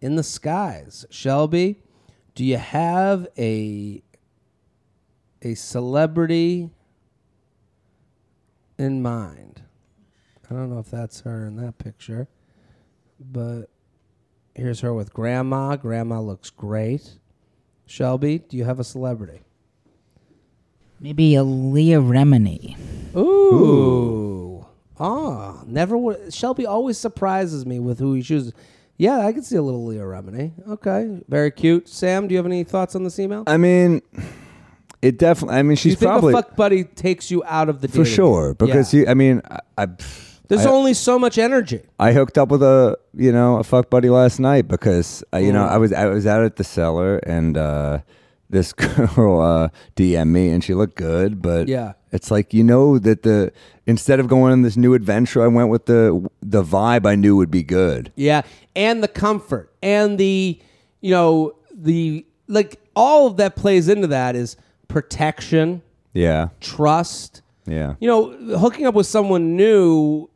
[0.00, 1.04] in the skies.
[1.10, 1.82] Shelby,
[2.34, 4.02] do you have a
[5.42, 6.70] a celebrity
[8.78, 9.62] in mind?
[10.50, 12.28] I don't know if that's her in that picture,
[13.20, 13.66] but
[14.58, 15.76] here's her with grandma.
[15.76, 17.18] Grandma looks great.
[17.86, 19.40] Shelby, do you have a celebrity?
[21.00, 22.76] Maybe a Leah Remini.
[23.16, 24.66] Ooh.
[25.00, 26.34] Ah, never would.
[26.34, 28.52] Shelby always surprises me with who he chooses.
[28.96, 30.50] Yeah, I can see a little Leah Remini.
[30.68, 31.88] Okay, very cute.
[31.88, 33.44] Sam, do you have any thoughts on this email?
[33.46, 34.02] I mean,
[35.00, 35.56] it definitely.
[35.56, 37.86] I mean, do you she's think probably a fuck buddy takes you out of the
[37.86, 39.00] for dating sure because Yeah.
[39.02, 39.06] you.
[39.06, 39.86] I mean, I, I
[40.48, 41.82] there's I- only so much energy.
[41.98, 45.52] I hooked up with a you know a fuck buddy last night because uh, you
[45.52, 47.98] know I was I was out at the cellar and uh,
[48.50, 51.92] this girl uh, DM me, and she looked good, but Yeah.
[52.12, 53.52] it's like you know that the
[53.86, 57.36] instead of going on this new adventure, I went with the the vibe I knew
[57.36, 58.12] would be good.
[58.16, 58.42] Yeah,
[58.74, 60.58] and the comfort and the
[61.00, 64.56] you know the like all of that plays into that is
[64.88, 65.82] protection,
[66.14, 67.42] Yeah, trust.
[67.66, 70.28] yeah, You know, hooking up with someone new,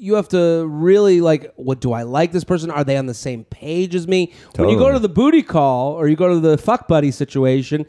[0.00, 2.70] you have to really like what do I like this person?
[2.70, 4.32] Are they on the same page as me?
[4.56, 7.86] When you go to the booty call or you go to the fuck buddy situation,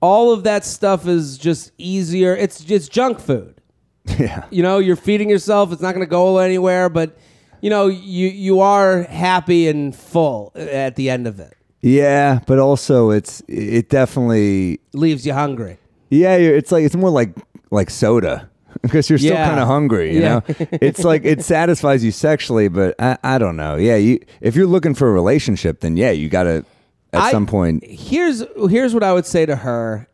[0.00, 2.36] all of that stuff is just easier.
[2.36, 3.60] It's just junk food.
[4.18, 4.44] yeah.
[4.50, 5.72] You know, you're feeding yourself.
[5.72, 7.16] It's not going to go anywhere, but
[7.60, 11.56] you know, you you are happy and full at the end of it.
[11.80, 15.78] Yeah, but also it's it definitely Leaves you hungry.
[16.10, 16.34] yeah.
[16.34, 17.30] It's like it's more like
[17.70, 18.50] like soda
[18.82, 19.48] because you're still Yeah.
[19.48, 20.14] kind of hungry.
[20.14, 20.40] You Yeah.
[20.48, 23.76] know, it's like it satisfies you sexually, but I, I don't know.
[23.76, 26.64] Yeah, you if you're looking for a relationship, then yeah, you got to
[27.12, 27.84] at I- some point.
[27.86, 30.08] Here's here's what I would say to her.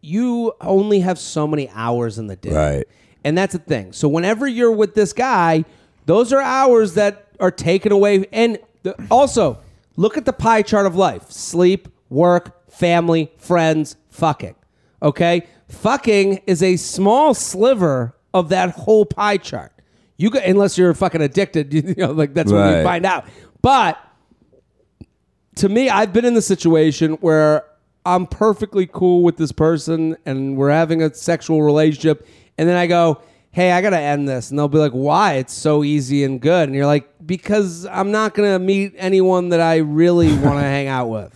[0.00, 2.50] You only have so many hours in the day.
[2.52, 2.84] Right.
[3.24, 3.92] And that's the thing.
[3.92, 5.64] So whenever you're with this guy,
[6.04, 9.58] those are hours that are taken away and the, also
[9.96, 11.30] look at the pie chart of life.
[11.30, 14.54] Sleep, work, family, friends, fucking.
[15.02, 15.46] Okay?
[15.74, 19.72] Fucking is a small sliver of that whole pie chart.
[20.16, 23.26] You go, unless you're fucking addicted, you know, like that's when you find out.
[23.62, 23.98] But
[25.56, 27.64] to me, I've been in the situation where
[28.06, 32.26] I'm perfectly cool with this person and we're having a sexual relationship.
[32.58, 33.22] And then I go,
[33.54, 34.50] hey, I got to end this.
[34.50, 35.34] And they'll be like, why?
[35.34, 36.68] It's so easy and good.
[36.68, 40.62] And you're like, because I'm not going to meet anyone that I really want to
[40.62, 41.32] hang out with.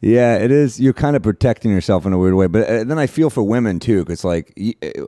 [0.00, 0.80] Yeah, it is.
[0.80, 3.44] You're kind of protecting yourself in a weird way, but uh, then I feel for
[3.44, 4.52] women too, because like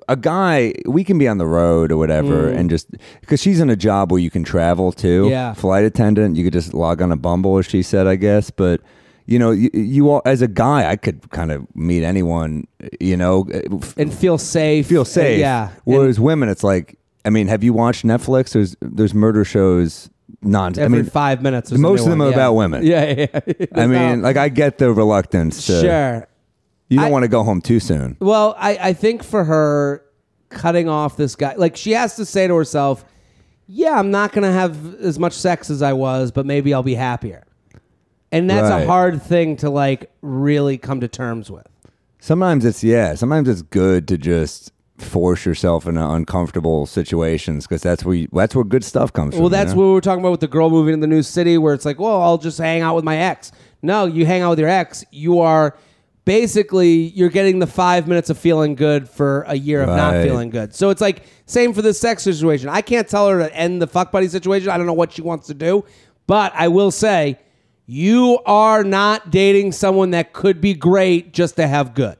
[0.09, 2.89] a guy, we can be on the road or whatever, and just
[3.21, 5.27] because she's in a job where you can travel too.
[5.29, 5.53] Yeah.
[5.55, 8.53] flight attendant, you could just log on a Bumble, as she said, I guess.
[8.53, 8.83] But
[9.27, 12.67] you know, you, you all as a guy, I could kind of meet anyone.
[13.01, 14.87] You know, uh, And feel safe.
[14.89, 15.41] feel uh, safe.
[15.41, 15.71] Yeah.
[15.85, 18.53] Whereas women, it's like, I mean, have you watched Netflix?
[18.53, 20.11] There's there's murder shows.
[20.43, 20.69] Non.
[20.79, 21.73] And I mean, five minutes.
[21.73, 22.29] most of them one.
[22.29, 22.37] are Yeah.
[22.37, 22.85] about women.
[22.87, 23.41] Yeah, yeah.
[23.47, 23.67] yeah.
[23.75, 25.65] I mean, like I get the reluctance.
[25.67, 26.29] To, sure.
[26.91, 28.17] You don't I- want to go home too soon.
[28.21, 30.05] Well, I, I think for her
[30.51, 33.05] cutting off this guy, like she has to say to herself,
[33.67, 36.83] yeah, I'm not going to have as much sex as I was, but maybe I'll
[36.83, 37.44] be happier.
[38.35, 38.83] And that's Right.
[38.83, 41.67] a hard thing to like really come to terms with.
[42.21, 43.15] Sometimes it's yeah.
[43.15, 48.55] Sometimes it's good to just force yourself into uncomfortable situations because that's where you, that's
[48.55, 49.43] where good stuff comes from.
[49.43, 49.79] Well, you that's know?
[49.81, 51.85] what we were talking about with the girl moving to the new city, where it's
[51.85, 53.53] like, well, I'll just hang out with my ex.
[53.83, 55.05] No, you hang out with your ex.
[55.11, 55.77] You are
[56.25, 60.25] basically you're getting the five minutes of feeling good for a year of not Right.
[60.27, 60.75] feeling good.
[60.75, 62.69] So it's like same for this sex situation.
[62.69, 64.71] I can't tell her to end the fuck buddy situation.
[64.71, 65.85] I don't know what she wants to do,
[66.27, 67.39] but I will say
[67.87, 72.17] you are not dating someone that could be great just to have good.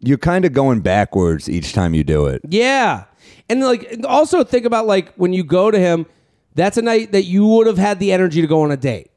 [0.00, 2.42] You're kind of going backwards each time you do it.
[2.48, 3.04] Yeah.
[3.48, 6.06] And like also think about like when you go to him,
[6.54, 9.10] that's a night that you would have had the energy to go on a date.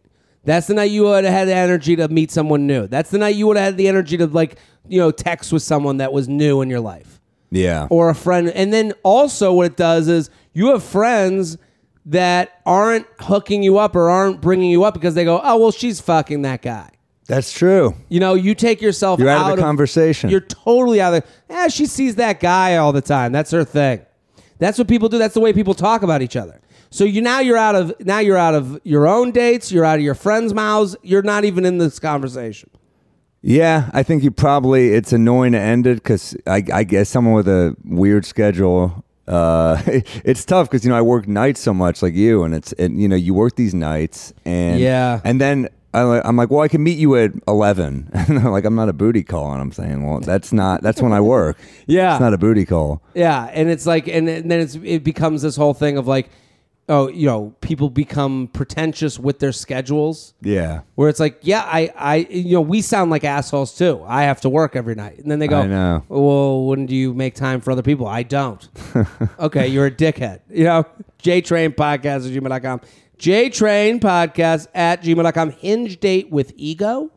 [0.44, 2.88] That's the night you would have had the energy to meet someone new.
[2.88, 5.62] That's the night you would have had the energy to like, you know, text with
[5.62, 7.20] someone that was new in your life
[7.52, 7.86] Yeah.
[7.92, 8.50] or a friend.
[8.50, 11.60] And then also what it does is you have friends
[12.06, 15.72] that aren't hooking you up or aren't bringing you up because they go, "Oh, well,
[15.72, 16.90] she's fucking that guy."
[17.32, 17.96] that's true.
[18.10, 20.30] You know, you take yourself You're out out of the conversation.
[20.30, 21.54] You're totally out of the.
[21.54, 23.32] Eh, she sees that guy all the time.
[23.32, 24.06] That's her thing.
[24.60, 25.18] That's what people do.
[25.18, 26.60] That's the way people talk about each other.
[26.90, 29.72] So you now you're out of now you're out of your own dates.
[29.72, 30.98] You're out of your friends' mouths.
[31.04, 32.70] You're not even in this conversation.
[33.42, 37.34] Yeah, I think you probably it's annoying to end it because I, I guess someone
[37.34, 39.06] with a weird schedule.
[39.27, 39.81] Uh,
[40.25, 43.01] it's tough because you know I work nights so much like you, and it's and
[43.01, 45.21] you know you work these nights and Yeah.
[45.23, 48.63] and then I, I'm like, well, I can meet you at eleven, and they're like,
[48.65, 51.57] I'm not a booty call, and I'm saying, well, that's not that's when I work.
[51.88, 52.13] Yeah.
[52.13, 53.01] it's not a booty call.
[53.13, 56.29] Yeah, and it's like, and, and then it's it becomes this whole thing of like,
[56.89, 60.34] oh, you know, people become pretentious with their schedules.
[60.41, 64.04] Yeah, Where it's like, yeah, I, I, you know, we sound like assholes too.
[64.06, 66.04] I have to work every night, and then they go, I know.
[66.10, 68.08] Well, when do you make time for other people?
[68.08, 68.67] I don't.
[69.39, 70.41] okay, you're a dickhead.
[70.50, 70.86] You know,
[71.24, 72.82] JTrain podcast at gmail.com.
[73.17, 75.52] JTrain podcast at gmail.com.
[75.52, 77.12] Hinge date with ego.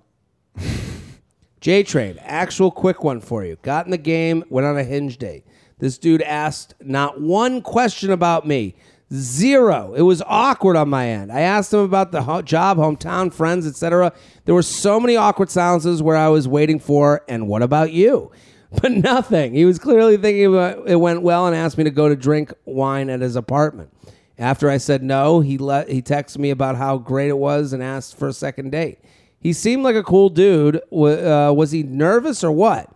[1.60, 3.56] JTrain, actual quick one for you.
[3.62, 5.46] Got in the game, went on a hinge date.
[5.78, 8.74] This dude asked not one question about me.
[9.12, 9.94] Zero.
[9.94, 11.30] It was awkward on my end.
[11.30, 14.12] I asked him about the ho- job, hometown, friends, etc.
[14.44, 18.30] There were so many awkward silences where I was waiting for, and what about you?
[18.82, 19.54] But nothing.
[19.54, 22.52] He was clearly thinking about it went well and asked me to go to drink
[22.64, 23.92] wine at his apartment.
[24.36, 27.80] After I said no, he let he texted me about how great it was and
[27.84, 28.98] asked for a second date.
[29.38, 30.78] He seemed like a cool dude.
[30.92, 32.90] Uh, was he nervous or what?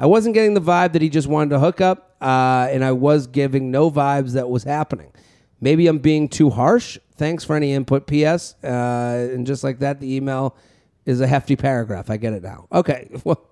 [0.00, 2.90] I wasn't getting the vibe that he just wanted to hook up, uh, and I
[2.90, 5.12] was giving no vibes that was happening.
[5.60, 6.98] Maybe I'm being too harsh.
[7.16, 8.06] Thanks for any input.
[8.06, 8.54] P.S.
[8.64, 10.56] Uh, and just like that, the email
[11.04, 12.10] is a hefty paragraph.
[12.10, 12.66] I get it now.
[12.72, 13.10] Okay.
[13.24, 13.46] Well,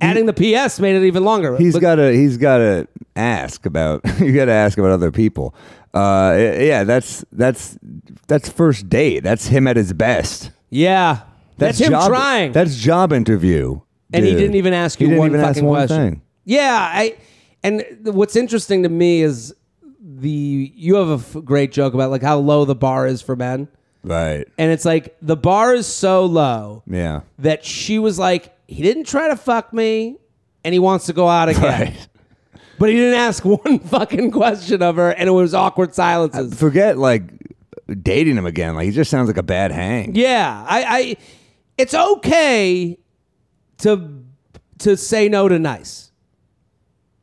[0.00, 0.78] adding the P.S.
[0.80, 1.56] made it even longer.
[1.56, 5.54] He's got to he's got to ask about you got to ask about other people.
[5.94, 7.78] Uh, yeah, that's that's
[8.26, 9.20] that's first date.
[9.20, 10.50] That's him at his best.
[10.70, 11.20] yeah.
[11.56, 12.50] That's, him job, trying.
[12.50, 13.80] That's job interview.
[14.12, 16.10] and he didn't even ask you one fucking one question.
[16.14, 16.22] thing.
[16.44, 17.16] Yeah, I
[17.62, 19.54] and what's interesting to me is
[20.06, 23.34] the you have a f- great joke about like how low the bar is for
[23.36, 23.68] men,
[24.02, 24.46] Right.
[24.58, 27.20] and it's like the bar is so low Yeah.
[27.38, 30.18] that she was like, he didn't try to fuck me,
[30.62, 31.62] and he wants to go out again.
[31.62, 32.08] Right.
[32.78, 36.52] But he didn't ask one fucking question of her, and it was awkward silences.
[36.58, 37.22] Forget like
[38.02, 38.74] dating him again.
[38.74, 40.14] Like he just sounds like a bad hang.
[40.14, 41.16] Yeah, I, I
[41.78, 42.98] it's okay
[43.78, 44.22] to
[44.80, 46.10] to say no to nice.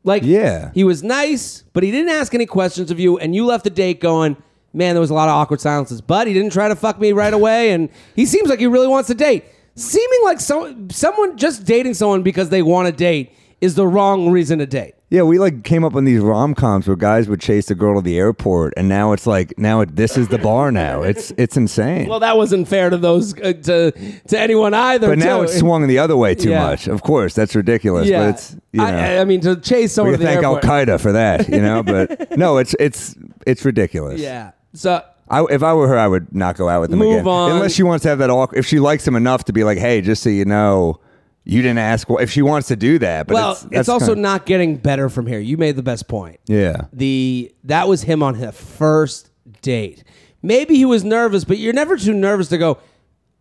[0.04, 0.70] Like Yeah.
[0.74, 3.70] he was nice, but he didn't ask any questions of you, and you left the
[3.70, 4.36] date going,
[4.72, 6.00] man, there was a lot of awkward silences.
[6.00, 8.88] But he didn't try to fuck me right away, and he seems like he really
[8.88, 9.44] wants to date.
[9.74, 14.30] Seeming like so, someone just dating someone because they want to date is the wrong
[14.30, 14.94] reason to date.
[15.08, 17.96] Yeah, we like came up on these rom coms where guys would chase a girl
[17.96, 20.72] to the airport, and now it's like now it, this is the bar.
[20.72, 22.08] Now it's it's insane.
[22.08, 23.92] Well, that wasn't fair to those uh, to
[24.28, 25.08] to anyone either.
[25.08, 25.44] but now too.
[25.44, 26.62] it's swung the other way too Yeah.
[26.64, 26.88] much.
[26.88, 28.08] Of course, that's ridiculous.
[28.08, 28.86] Yeah, But it's you know.
[28.86, 30.58] I, I mean to chase we someone can to thank Al.
[30.60, 31.82] Qaeda for that, you know.
[31.92, 33.14] But no, it's it's
[33.46, 34.18] it's ridiculous.
[34.20, 34.52] Yeah.
[34.72, 37.28] So I, if I were her, I would not go out with him Move again.
[37.28, 37.52] on.
[37.52, 38.58] Unless she wants to have that awkward.
[38.58, 40.98] If she likes him enough to be like, hey, just so you know,
[41.44, 42.06] you didn't ask.
[42.08, 45.08] If she wants to do that, but well, it's, it's, also kinda- not getting better
[45.08, 45.38] from here.
[45.40, 46.40] You made the best point.
[46.46, 46.82] Yeah.
[46.92, 50.04] The that was him on his first date.
[50.42, 52.78] Maybe he was nervous, but you're never too nervous to go.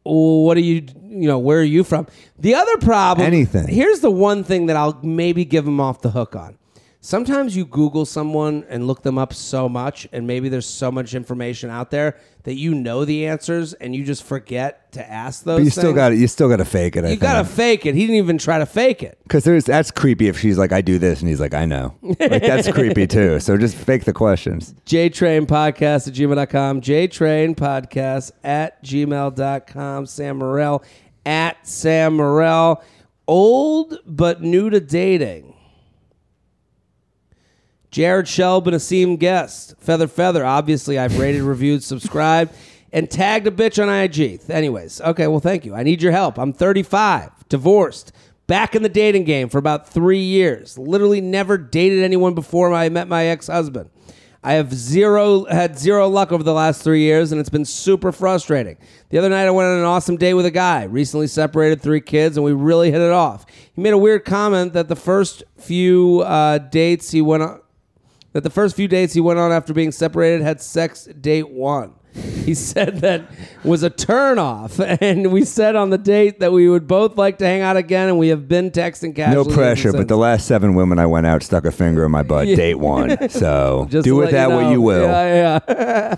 [0.06, 0.86] "Oh, what are you?
[1.08, 2.08] You know, where are you from?
[2.40, 3.26] The other problem.
[3.26, 3.68] Anything.
[3.68, 6.58] Here's the one thing that I'll maybe give him off the hook on.
[7.04, 11.16] Sometimes you Google someone and look them up so much, and maybe there's so much
[11.16, 15.58] information out there that you know the answers, and you just forget to ask those.
[15.62, 17.04] But you still got to You still got to fake it.
[17.04, 17.96] I You gotta fake it.
[17.96, 19.18] He didn't even try to fake it.
[19.24, 21.96] Because there's that's creepy if she's like, I do this, and he's like, I know.
[22.04, 23.40] Like that's creepy too.
[23.40, 24.76] So just fake the questions.
[24.86, 26.82] JTrain Podcast at gmail.com.
[26.82, 30.06] JTrain Podcast at gmail.com.
[30.06, 30.84] Sam Morril
[31.26, 32.84] at Sam Morril.
[33.26, 35.56] Old but new to dating.
[37.92, 39.76] Jared Shelb, Asim guest.
[39.80, 40.46] Feather Feather.
[40.46, 42.56] Obviously, I've rated, reviewed, subscribed,
[42.94, 44.42] and tagged a bitch on IG.
[44.50, 45.76] Anyways, okay, well, thank you.
[45.76, 46.40] I need your help.
[46.40, 48.14] I'm 35, divorced,
[48.48, 50.78] back in the dating game for about three years.
[50.78, 53.90] Literally never dated anyone before I met my ex husband.
[54.44, 58.12] I have zero had zero luck over the last three years, and it's been super
[58.12, 58.78] frustrating.
[59.10, 60.86] The other night, I went on an awesome date with a guy.
[60.86, 63.46] Recently separated, three kids, and we really hit it off.
[63.74, 67.61] He made a weird comment that the first few uh, dates he went on
[68.34, 71.94] that the first few dates he went on after being separated had sex date one.
[72.14, 73.24] He said that
[73.64, 77.46] was a turnoff, and we said on the date that we would both like to
[77.46, 79.36] hang out again, and we have been texting casually.
[79.36, 79.56] No casually.
[79.56, 82.48] pressure, but the last seven women I went out stuck a finger in my butt.
[82.48, 83.18] Date one.
[83.30, 84.72] So Just do to with let that what know.
[84.72, 85.04] you will.
[85.04, 86.16] Yeah, yeah.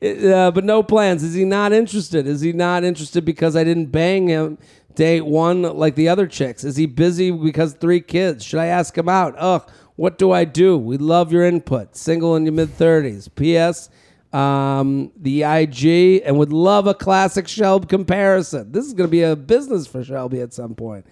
[0.00, 1.22] It- uh, but no plans.
[1.22, 2.26] Is he not interested?
[2.26, 4.58] Is he not interested because I didn't bang him
[4.94, 6.64] date one like the other chicks?
[6.64, 8.44] Is he busy because three kids?
[8.44, 9.34] Should I ask him out?
[9.38, 10.76] Ugh, what do I do?
[10.76, 11.96] We love your input.
[11.96, 13.28] Single in your mid 30s.
[13.34, 13.90] P.S.
[14.32, 18.72] Um, the IG and would love a classic Shelb comparison.
[18.72, 21.06] This is going to be a business for Shelby at some point.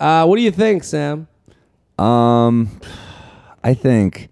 [0.00, 1.28] Uh, what do you think, Sam?
[1.98, 2.80] Um,
[3.62, 4.28] I think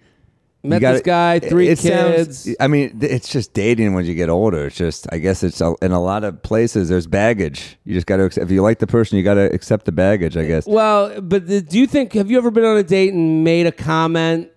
[0.64, 2.56] Met gotta- this guy, three it sounds- kids.
[2.60, 4.66] I mean, it's just dating when you get older.
[4.66, 6.88] It's just, I guess it's a, in a lot of places.
[6.88, 7.78] There's baggage.
[7.84, 8.40] You just got to.
[8.40, 10.36] If you like the person, you got to accept the baggage.
[10.36, 10.66] I guess.
[10.66, 13.66] Well, but the, do you think have you ever been on a date and made
[13.66, 14.50] a comment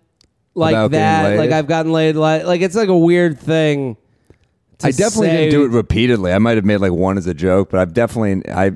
[0.54, 1.38] like About that?
[1.38, 2.16] Like I've gotten laid.
[2.16, 3.98] Like, like it's like a weird thing.
[4.84, 6.34] I definitely say- didn't do it repeatedly.
[6.34, 8.72] I might have made like one as a joke, but I've definitely I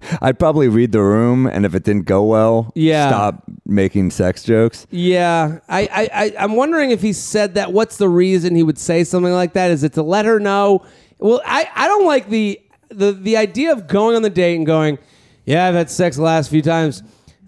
[0.22, 3.08] I'd probably read the room, and if it didn't go well, Yeah.
[3.08, 4.86] stop making sex jokes.
[4.90, 7.72] Yeah, I, I, I, I'm wondering if he said that.
[7.72, 9.70] What's the reason he would say something like that?
[9.70, 10.84] Is it to let her know?
[11.18, 12.60] Well, I, I don't like the,
[12.90, 14.98] the, the idea of going on the date and going,
[15.46, 17.02] yeah, I've had sex the last few times.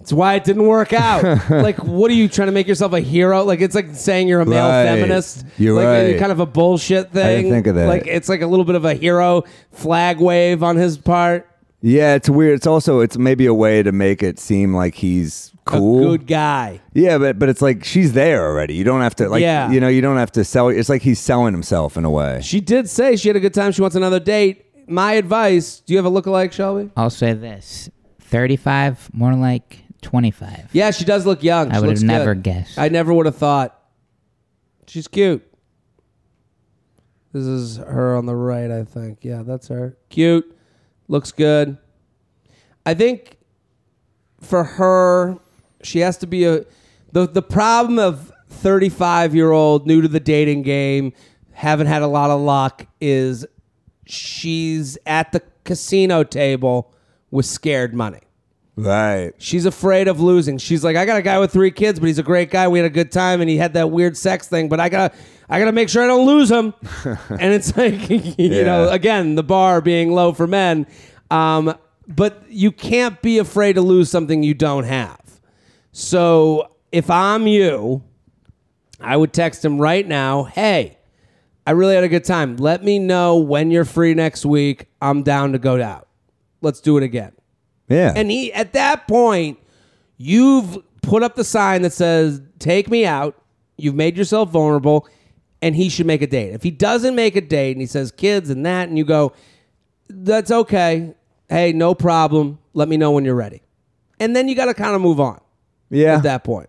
[0.07, 1.25] It's why it didn't work out.
[1.51, 3.43] like, what are you trying to make yourself a hero?
[3.43, 4.85] Like, it's like saying you're a male Right.
[4.85, 5.45] feminist.
[5.59, 6.17] You're like, right.
[6.21, 7.43] kind of a bullshit thing.
[7.43, 7.89] didn't think of that.
[7.89, 9.43] Like, it's like a little bit of a hero
[9.73, 11.51] flag wave on his part.
[11.83, 12.55] Yeah, it's weird.
[12.55, 15.99] It's also it's maybe a way to make it seem like he's cool.
[16.15, 16.81] A good guy.
[16.95, 18.75] Yeah, but but it's like she's there already.
[18.77, 19.71] You don't have to like Yeah.
[19.73, 20.69] you know you don't have to sell.
[20.69, 22.41] It's like he's selling himself in a way.
[22.45, 23.73] She did say she had a good time.
[23.73, 24.67] She wants another date.
[24.89, 25.81] my advice.
[25.81, 26.91] Do you have a lookalike, Shelby?
[26.97, 27.91] I'll say this:
[28.21, 30.71] thirty-five, more like twenty-five.
[30.73, 31.71] Yeah, she does look young.
[31.71, 32.43] I She would looks have never good.
[32.45, 32.79] guessed.
[32.79, 33.79] I never would have thought.
[34.87, 35.43] She's cute.
[37.33, 39.19] This is her on the right, I think.
[39.23, 39.97] Yeah, that's her.
[40.09, 40.57] Cute.
[41.09, 41.77] Looks good.
[42.87, 43.37] I think
[44.41, 45.39] for her,
[45.83, 46.65] she has to be a
[47.13, 51.13] the the problem of 35 year old new to the dating game,
[51.53, 53.45] haven't had a lot of luck is
[54.07, 56.93] she's at the casino table
[57.31, 58.21] with scared money.
[58.77, 59.33] Right.
[59.39, 60.59] She's afraid of losing.
[60.59, 62.69] She's like, I got a guy with three kids, but he's a great guy.
[62.69, 64.69] We had a good time, and he had that weird sex thing.
[64.69, 65.17] But I gotta,
[65.49, 66.75] I gotta make sure I don't lose him.
[67.31, 70.87] and it's like, you know, again, the bar being low for men.
[71.31, 71.75] Um,
[72.07, 75.21] but you can't be afraid to lose something you don't have.
[75.93, 78.05] So if I'm you,
[79.01, 80.45] I would text him right now.
[80.45, 80.99] Hey,
[81.67, 82.57] I really had a good time.
[82.57, 84.87] Let me know when you're free next week.
[85.01, 86.09] I'm down to go out.
[86.61, 87.33] Let's do it again.
[87.89, 88.13] Yeah.
[88.15, 89.59] And he at that point,
[90.17, 93.41] you've put up the sign that says, Take me out.
[93.77, 95.07] You've made yourself vulnerable,
[95.61, 96.53] and he should make a date.
[96.53, 99.33] If he doesn't make a date and he says kids and that, and you go,
[100.09, 101.15] That's okay.
[101.49, 102.59] Hey, no problem.
[102.75, 103.63] Let me know when you're ready.
[104.19, 105.41] And then you got to kind of move on
[105.91, 106.17] yeah.
[106.17, 106.69] at that point.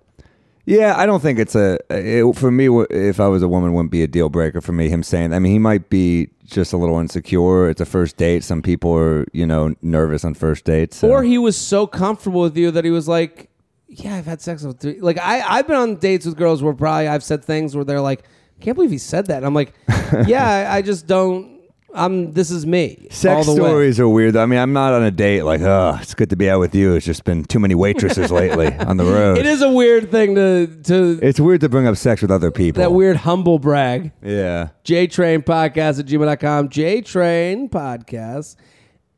[0.65, 2.68] Yeah, I don't think it's a it, for me.
[2.89, 4.89] If I was a woman, wouldn't be a deal breaker for me.
[4.89, 7.69] Him saying, I mean, he might be just a little insecure.
[7.69, 8.43] It's a first date.
[8.43, 10.97] Some people are, you know, nervous on first dates.
[10.97, 13.49] so- Or he was so comfortable with you that he was like,
[13.87, 14.99] "Yeah, I've had sex with three.
[14.99, 18.01] like I I've been on dates with girls where probably I've said things where they're
[18.01, 18.23] like,
[18.59, 19.37] can't believe he said that.
[19.37, 19.73] And I'm like,
[20.25, 21.57] yeah, I, I just don't.
[21.97, 22.31] I'm.
[22.31, 22.97] This is me.
[23.03, 24.35] all Sex the way." stories are weird.
[24.37, 26.73] I mean, I'm not on a date like, oh, it's good to be out with
[26.75, 26.93] you.
[26.95, 29.37] It's just been too many waitresses lately on the road.
[29.37, 32.51] It is a weird thing to to It's weird to bring up sex with other
[32.51, 32.81] people.
[32.81, 34.11] that weird humble brag.
[34.21, 34.69] Yeah.
[34.85, 36.69] JTrain podcast at gmail.com.
[36.69, 38.55] JTrain podcast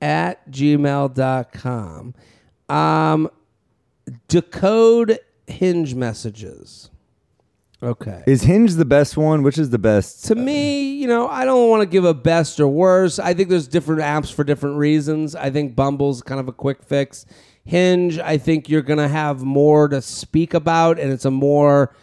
[0.02, 2.14] at gmail.com.
[2.70, 3.30] Um,
[4.28, 6.89] decode hinge messages.
[7.82, 8.24] Okay.
[8.28, 9.42] Is Hinge the best one?
[9.42, 10.26] Which is the best?
[10.26, 13.20] to me, you know, I don't want to give a best or worst.
[13.20, 15.34] I think there's different apps for different reasons.
[15.34, 17.26] I think Bumble's kind of a quick fix.
[17.64, 21.96] Hinge, I think you're going to have more to speak about, and it's a more.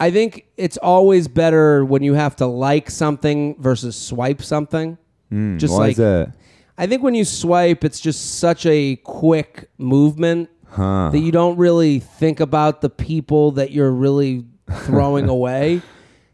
[0.00, 4.98] I think it's always better when you have to like something versus swipe something.
[5.30, 6.32] Hmm, just Why like is that?
[6.76, 11.98] I think when you swipe, it's just such a quick movement that you don't really
[11.98, 15.82] think about the people that you're really throwing away.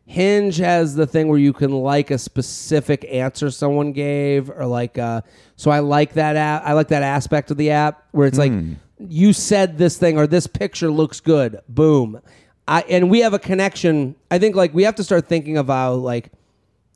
[0.07, 4.99] Hinge has the thing where you can like a specific answer someone gave, or like,
[4.99, 5.23] uh,
[5.57, 6.63] so I like that app.
[6.65, 8.53] I like that aspect of the app where it's like
[8.99, 11.61] you said this thing or this picture looks good.
[11.69, 12.21] Boom.
[12.69, 14.15] I, and we have a connection.
[14.31, 16.31] I think like we have to start thinking about like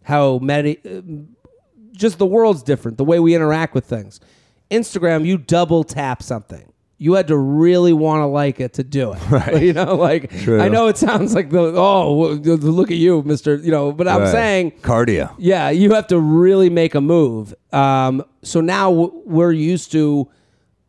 [0.05, 0.81] how medi-
[1.93, 2.99] just the world's different.
[2.99, 4.21] The way we interact with things.
[4.71, 6.73] Instagram, you double tap something.
[7.01, 9.21] You had to really want to like it to do it.
[9.31, 9.63] Right.
[9.63, 10.61] You know, like True.
[10.61, 13.55] I know it sounds like the oh look at you, Mister.
[13.57, 14.33] You know, but I'm Right.
[14.33, 15.33] saying cardio.
[15.39, 17.55] yeah, you have to really make a move.
[17.73, 20.29] Um, so now we're used to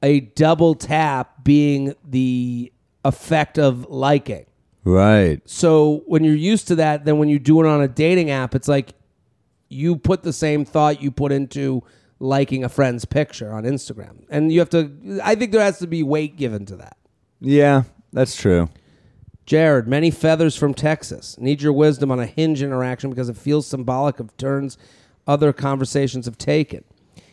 [0.02, 2.72] a double tap being the
[3.06, 4.46] effect of liking.
[4.86, 5.42] Right.
[5.48, 8.56] So when you're used to that, then when you do it on a dating app,
[8.56, 8.94] it's like
[9.68, 11.84] you put the same thought you put into
[12.20, 14.26] liking a friend's picture on Instagram.
[14.30, 16.98] And you have to I think there has to be weight given to that.
[17.40, 18.70] Yeah, that's true.
[19.46, 21.38] Jared, many feathers from Texas.
[21.40, 24.78] Need your wisdom on a hinge interaction because it feels symbolic of turns
[25.26, 26.84] other conversations have taken.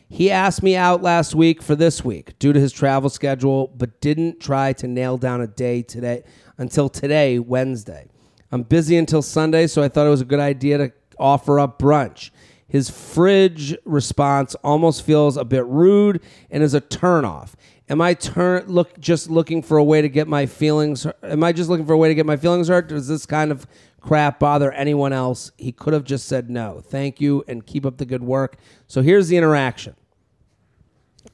[0.09, 4.01] He asked me out last week for this week due to his travel schedule, but
[4.01, 6.23] didn't try to nail down a day today
[6.59, 8.07] until today, Wednesday.
[8.53, 11.79] I'm busy until Sunday, so I thought it was a good idea to offer up
[11.79, 12.31] brunch.
[12.69, 17.53] His fridge response almost feels a bit rude and is a turnoff.
[17.89, 21.07] Am I turn look just looking for a way to get my feelings?
[21.23, 22.89] Am I just looking for a way to get my feelings hurt?
[22.89, 23.67] Does this kind of
[24.01, 25.53] crap bother anyone else?
[25.57, 26.81] He could have just said no.
[26.81, 28.57] Thank you and keep up the good work.
[28.89, 29.95] So here's the interaction.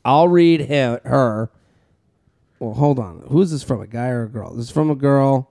[0.04, 1.50] I'll read him, her.
[2.58, 3.24] Well, hold on.
[3.28, 3.80] Who's this from?
[3.80, 4.54] A guy or a girl?
[4.54, 5.50] This is from a girl.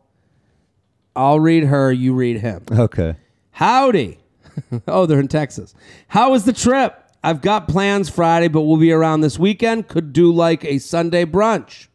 [1.16, 1.92] I'll read her.
[1.92, 2.64] You read him.
[2.72, 3.16] Okay.
[3.52, 4.21] Howdy.
[4.88, 5.74] oh, they're in Texas.
[6.08, 6.98] How was the trip?
[7.24, 9.88] I've got plans Friday, but we'll be around this weekend.
[9.88, 11.88] Could do like a Sunday brunch.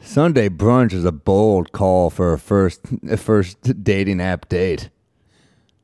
[0.00, 4.90] Sunday brunch is a bold call for a first a first dating app date.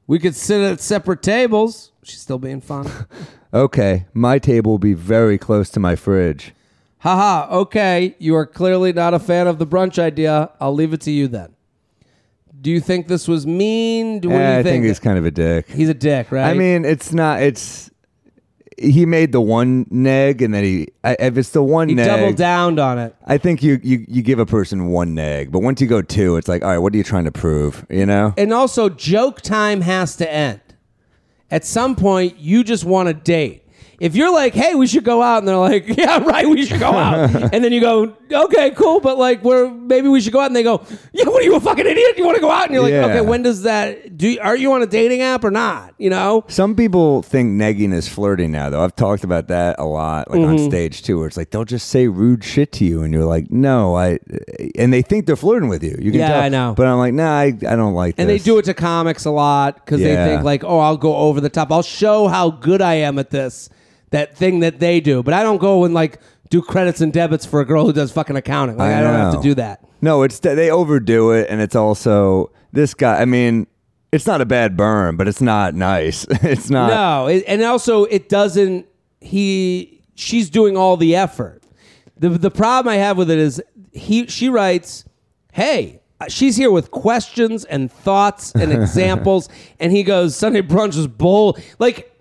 [0.07, 1.93] We could sit at separate tables.
[2.03, 2.91] She's still being fun.
[3.53, 6.55] Okay, my table will be very close to my fridge.
[6.99, 8.15] Haha, okay.
[8.21, 10.53] You are clearly not a fan of the brunch idea.
[10.61, 11.57] I'll leave it to you then.
[12.59, 14.21] Do you think this was mean?
[14.21, 14.85] Do, what do you I think think?
[14.87, 15.69] he's kind of a dick.
[15.69, 16.51] He's a dick, right?
[16.51, 17.43] I mean, it's not.
[17.43, 17.91] It's
[18.79, 22.07] he made the one neg, and then he I- if it's the one He neg,
[22.07, 23.15] doubled down on it.
[23.27, 26.37] I think you, you you give a person one neg, but once you go two,
[26.37, 27.85] it's like, all right, what are you trying to prove?
[27.91, 28.33] You know?
[28.39, 30.61] And also, joke time has to end.
[31.51, 33.65] At some point, you just want to date.
[34.01, 36.81] If you're like, "Hey, we should go out," and they're like, "Yeah, right, we should
[36.81, 40.41] go out," and then you go, "Okay, cool," but like, we're maybe we should go
[40.41, 40.83] out, and they go,
[41.13, 42.17] "Yeah, what are you a fucking idiot?
[42.17, 43.05] You want to go out?" And you're like, Yeah.
[43.05, 44.17] "Okay, when does that?
[44.17, 46.45] Do are you on a dating app or not?" You know?
[46.49, 48.83] Some people think negging is flirting now, though.
[48.83, 50.69] I've talked about that a lot, like on Mm-hmm.
[50.71, 53.51] stage too, where it's like they'll just say rude shit to you, and you're like,
[53.51, 54.19] no, I,
[54.77, 55.95] and they think they're flirting with you.
[56.01, 56.41] You can Yeah, tell.
[56.41, 56.73] I know.
[56.75, 58.15] but I'm like, nah, I, I don't like.
[58.17, 58.43] And this.
[58.43, 60.25] they do it to comics a lot because Yeah.
[60.25, 61.71] they think like, "Oh, I'll go over the top.
[61.71, 63.69] I'll show how good I am at this."
[64.11, 67.47] That thing that they do, but I don't go and like do credits and debits
[67.47, 68.77] for a girl who does fucking accounting.
[68.77, 69.85] Like I, don't have to do that.
[70.01, 73.21] No, it's they overdo it, and it's also this guy.
[73.21, 73.67] I mean,
[74.13, 76.27] it's not a bad burn, but it's not nice.
[76.31, 76.91] it's not.
[76.91, 78.87] No, it, and also it doesn't.
[79.21, 81.63] He, she's doing all the effort.
[82.17, 85.05] the The problem I have with it is he, she writes,
[85.53, 89.49] "Hey, she's here with questions and thoughts and examples,"
[89.79, 92.13] and he goes, "Sunday brunch is bull." Like,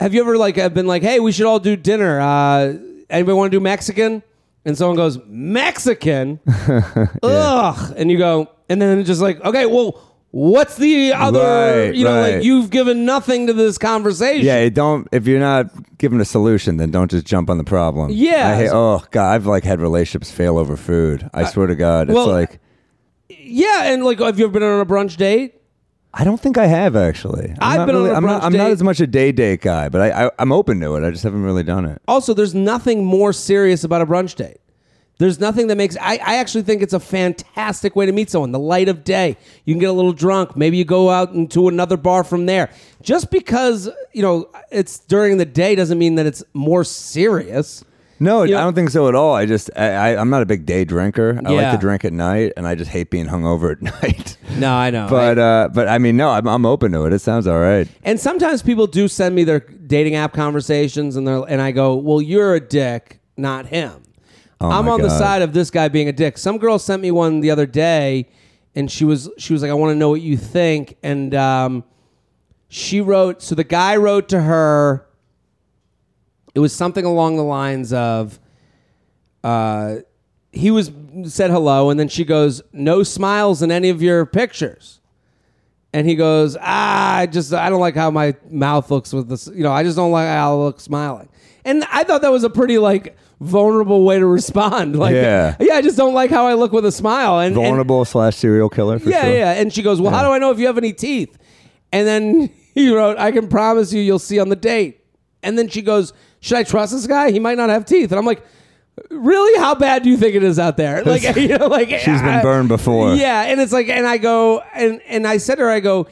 [0.00, 2.20] have you ever like have been like, "Hey, we should all do dinner.
[2.20, 2.74] Uh,
[3.10, 4.22] anybody want to do Mexican?"
[4.64, 6.40] And someone goes, "Mexican."
[7.22, 10.04] Ugh, and you go, and then it's just like, okay, well.
[10.30, 11.86] What's the other?
[11.86, 14.44] Right, you know, like you've given nothing to this conversation.
[14.44, 15.08] Yeah, don't.
[15.10, 18.10] If you're not given a solution, then don't just jump on the problem.
[18.12, 18.46] Yeah.
[18.46, 21.30] I hate, oh god, I've like had relationships fail over food.
[21.32, 22.60] I swear to God, it's well, like
[23.30, 25.57] Yeah, and like, have you ever been on a brunch date?
[26.14, 27.50] I don't think I have actually.
[27.50, 28.42] I'm I've not been on really, a I'm not.
[28.42, 31.06] I'm not as much a day date guy, but I, I I'm open to it.
[31.06, 32.00] I just haven't really done it.
[32.08, 34.58] Also, there's nothing more serious about a brunch date.
[35.18, 35.96] There's nothing that makes.
[36.00, 38.52] I, I actually think it's a fantastic way to meet someone.
[38.52, 39.36] The light of day.
[39.64, 40.56] You can get a little drunk.
[40.56, 42.70] Maybe you go out into another bar from there.
[43.02, 47.84] Just because you know it's during the day doesn't mean that it's more serious.
[48.20, 49.34] No, You know- I don't think so at all.
[49.34, 51.40] I just I, I I'm not a big day drinker.
[51.44, 54.36] I like to drink at night, and I just hate being hungover at night.
[54.58, 55.06] No, I know.
[55.08, 57.12] But uh, but I mean, no, I'm I'm open to it.
[57.12, 57.86] It sounds all right.
[58.04, 61.94] And sometimes people do send me their dating app conversations, and they're and I go,
[61.96, 64.02] "Well, you're a dick, not him."
[64.60, 66.36] Oh I'm on the side of this guy being a dick.
[66.36, 68.28] Some girl sent me one the other day,
[68.74, 71.84] and she was she was like, "I want to know what you think," and um,
[72.68, 73.42] she wrote.
[73.42, 75.04] So the guy wrote to her.
[76.54, 78.38] It was something along the lines of,
[79.44, 79.96] uh,
[80.52, 80.90] he was
[81.26, 84.94] said hello, and then she goes, "No smiles in any of your pictures."
[85.94, 89.46] and he goes, ah, I just I don't like how my mouth looks with this.
[89.46, 91.30] You know, I just don't like how I look smiling.
[91.64, 94.96] And I thought that was a pretty like vulnerable way to respond.
[94.98, 95.56] Like, Yeah.
[95.58, 97.38] yeah, I just don't like how I look with a smile.
[97.38, 99.32] And and- Vulnerable slash serial killer for yeah, sure.
[99.32, 99.52] yeah.
[99.52, 101.38] And she goes, well, how do I know if you have any teeth?
[101.90, 105.00] And then he wrote, I can promise you, you'll see on the date.
[105.42, 107.30] And then she goes, should I trust this guy?
[107.30, 108.10] He might not have teeth.
[108.12, 108.42] And I'm like.
[109.10, 109.56] Really?
[109.60, 111.04] How bad do you think it is out there?
[111.06, 113.14] Like, you know, like She's been I- burned before.
[113.14, 116.08] Yeah, and it's like, and I go, and and I said to her, I go,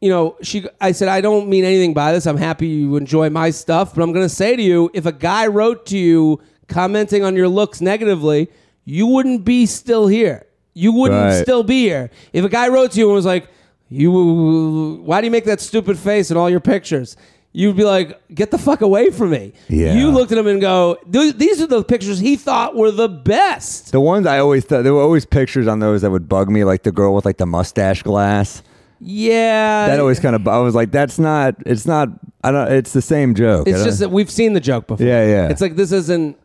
[0.00, 2.26] you know, she, I said, I don't mean anything by this.
[2.26, 5.12] I'm happy you enjoy my stuff, but I'm going to say to you, if a
[5.12, 8.48] guy wrote to you commenting on your looks negatively,
[8.86, 10.46] you wouldn't be still here.
[10.72, 11.42] You wouldn't Right.
[11.42, 12.10] still be here.
[12.32, 13.46] If a guy wrote to you and was like,
[13.90, 17.16] you, why do you make that stupid face in all your pictures?
[17.56, 19.54] You'd be like, get the fuck away from me.
[19.68, 19.94] Yeah.
[19.94, 23.08] You looked at him and go, "Th- these are the pictures he thought were the
[23.08, 23.92] best.
[23.92, 26.64] The ones I always thought there were always pictures on those that would bug me,
[26.64, 28.62] like the girl with like the mustache glass.
[29.00, 29.86] Yeah.
[29.88, 31.54] That always kind of I was like, that's not.
[31.64, 32.10] It's not.
[32.44, 32.70] I don't.
[32.70, 33.66] It's the same joke.
[33.66, 35.06] It's just that we've seen the joke before.
[35.06, 35.48] Yeah, yeah.
[35.48, 36.38] It's like this isn't.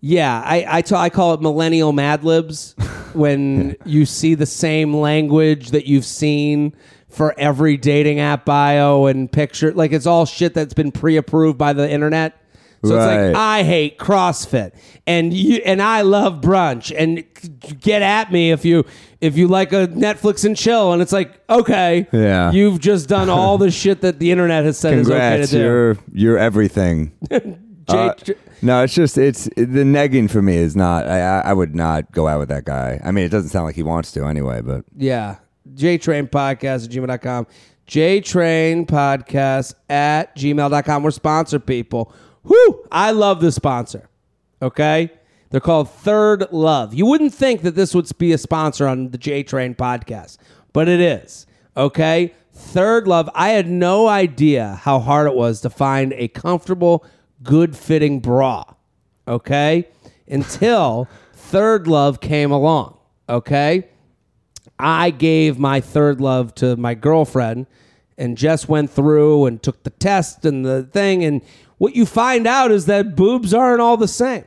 [0.00, 2.72] Yeah, I I I call it millennial Mad Libs
[3.12, 6.74] when you see the same language that you've seen
[7.14, 9.72] for every dating app bio and picture.
[9.72, 12.38] Like it's all shit that's been pre-approved by the internet.
[12.84, 14.72] So it's like I hate CrossFit
[15.06, 17.24] and you and I love brunch and
[17.80, 18.84] get at me if you
[19.22, 22.52] if you like a Netflix and chill and it's like okay Yeah.
[22.52, 25.56] you've just done all the shit that the internet has said is okay Congrats, to
[25.56, 25.62] do.
[25.62, 27.12] you're you're everything.
[27.30, 27.56] Jay-
[27.86, 28.14] Uh,
[28.62, 31.06] no, it's just it's the negging for me is not.
[31.06, 32.98] I I would not go out with that guy.
[33.04, 34.62] I mean, it doesn't sound like he wants to anyway.
[34.62, 35.36] But Yeah.
[35.72, 37.46] JTrain Podcast at gmail.com.
[37.86, 41.02] JTrain Podcast at gmail.com.
[41.02, 42.12] We're sponsored people.
[42.42, 42.86] Whoo!
[42.90, 44.08] I love this sponsor.
[44.62, 45.10] Okay?
[45.50, 46.94] They're called Third Love.
[46.94, 50.38] You wouldn't think that this would be a sponsor on the JTrain Podcast,
[50.72, 51.46] but it is.
[51.76, 52.34] Okay?
[52.52, 53.28] Third Love.
[53.34, 57.04] I had no idea how hard it was to find a comfortable,
[57.42, 58.64] good fitting bra.
[59.28, 59.88] Okay?
[60.28, 62.96] Until Third Love came along.
[63.28, 63.88] Okay?
[64.78, 67.66] I gave my third love to my girlfriend,
[68.18, 71.42] and Jess went through and took the test and the thing, and
[71.78, 74.44] what you find out is that boobs aren't all the same.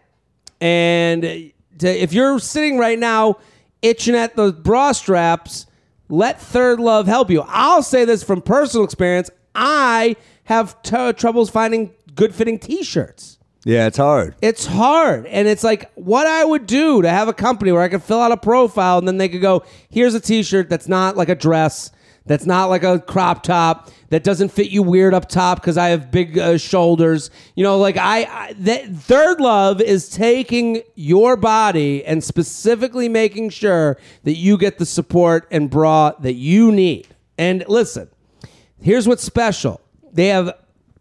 [0.61, 3.37] And to, if you're sitting right now
[3.81, 5.65] itching at the bra straps,
[6.09, 7.43] let Third Love help you.
[7.47, 9.29] I'll say this from personal experience.
[9.53, 10.15] I
[10.45, 13.36] have t- troubles finding good fitting t-shirts.
[13.67, 14.35] Yeah, it's hard.
[14.41, 15.25] It's hard.
[15.25, 18.21] And it's like what I would do to have a company where I could fill
[18.21, 21.27] out a profile and then they could go, here's a t shirt that's not like
[21.27, 21.91] a dress,
[22.25, 25.89] that's not like a crop top, that doesn't fit you weird up top because I
[25.89, 27.29] have big uh, shoulders.
[27.55, 33.97] You know, like I, I Third Love is taking your body and specifically making sure
[34.23, 37.09] that you get the support and bra that you need.
[37.37, 38.09] And listen,
[38.81, 39.81] Here's what's special.
[40.13, 40.53] They have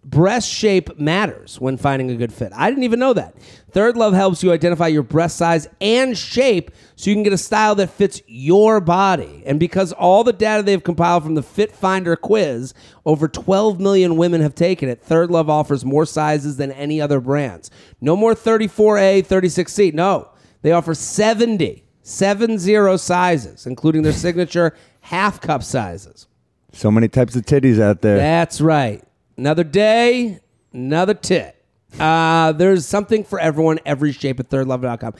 [0.06, 2.52] breast shape matters when finding a good fit.
[2.54, 3.34] I didn't even know that.
[3.72, 7.38] Third Love helps you identify your breast size and shape so you can get a
[7.38, 9.42] style that fits your body.
[9.44, 12.72] And because all the data they've compiled from the Fit Finder quiz,
[13.04, 15.02] over 12 million women have taken it.
[15.02, 17.70] Third Love offers more sizes than any other brands.
[18.00, 19.92] No more 34A, 36C.
[19.92, 20.30] No.
[20.62, 26.28] They offer 70, 70 sizes, including their signature half cup sizes.
[26.72, 28.16] So many types of titties out there.
[28.18, 29.02] That's right.
[29.36, 30.40] Another day,
[30.72, 31.62] another tit.
[31.98, 35.14] Uh, there's something for everyone, every shape at thirdlove.com.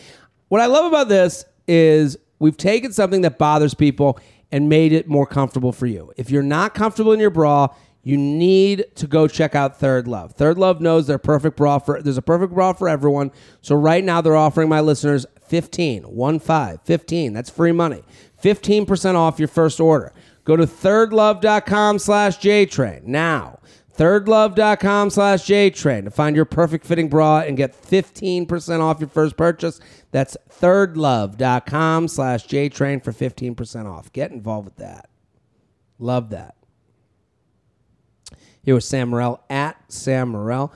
[0.49, 4.19] What I love about this is we've taken something that bothers people
[4.53, 6.13] and made it more comfortable for you.
[6.17, 7.69] If you're not comfortable in your bra,
[8.03, 10.33] you need to go check out Third Love.
[10.33, 13.33] Third Love knows their perfect bra for there's a perfect bra for everyone.
[13.63, 17.33] So right now they're offering my listeners 15, 1 5, 15.
[17.33, 18.05] That's free money.
[18.41, 20.13] 15% off your first order.
[20.45, 23.56] Go to thirdlove.com slash JTrain now.
[23.97, 29.37] Thirdlove.com slash JTrain to find your perfect fitting bra and get 15% off your first
[29.37, 29.81] purchase.
[30.13, 34.13] That's thirdlove.com slash JTrain for 15% off.
[34.13, 35.09] Get involved with that.
[35.99, 36.57] Love that.
[38.63, 40.73] Here with Sam Morril at Sam Morril.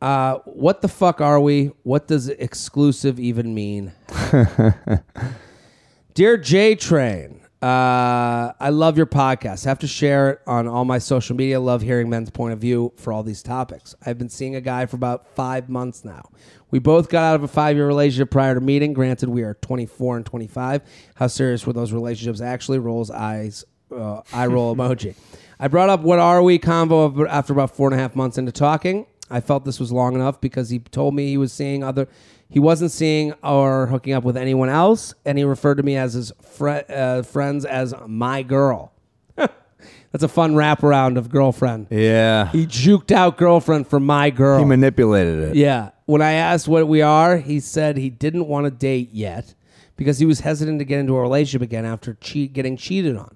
[0.00, 1.70] Uh, what the fuck are we?
[1.82, 3.92] What does exclusive even mean?
[6.14, 9.64] Dear J Train, uh, I love your podcast.
[9.64, 11.58] have to share it on all my social media.
[11.58, 13.92] Love hearing men's point of view for all these topics.
[14.04, 16.30] I've been seeing a guy for about five months now.
[16.70, 18.92] We both got out of a five year relationship prior to meeting.
[18.92, 20.82] Granted, we are 24 and 25.
[21.16, 22.40] How serious were those relationships?
[22.40, 25.16] Actually, rolls eyes, uh, eye roll emoji.
[25.58, 28.52] I brought up what are we convo after about four and a half months into
[28.52, 29.06] talking.
[29.28, 32.06] I felt this was long enough because he told me he was seeing other.
[32.48, 36.14] He wasn't seeing or hooking up with anyone else, and he referred to me as
[36.14, 38.92] his uh, friends as my girl.
[39.36, 41.88] That's a fun wraparound of girlfriend.
[41.90, 42.48] Yeah.
[42.52, 44.58] He juked out girlfriend for my girl.
[44.60, 45.56] He manipulated it.
[45.56, 45.90] Yeah.
[46.06, 49.54] When I asked what we are, he said he didn't want to date yet
[49.96, 53.34] because he was hesitant to get into a relationship again after cheat, getting cheated on.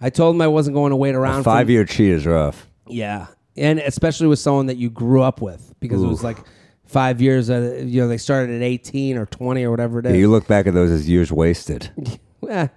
[0.00, 1.40] I told him I wasn't going to wait around.
[1.44, 2.66] for- Five year cheat is rough.
[2.88, 6.38] yeah, and especially with someone that you grew up with, because it was like
[6.88, 7.48] five years.
[7.48, 10.48] Uh, you know, they started at eighteen or twenty or whatever it Yeah, you look
[10.48, 11.90] back at those as years wasted.
[12.48, 12.68] Eh,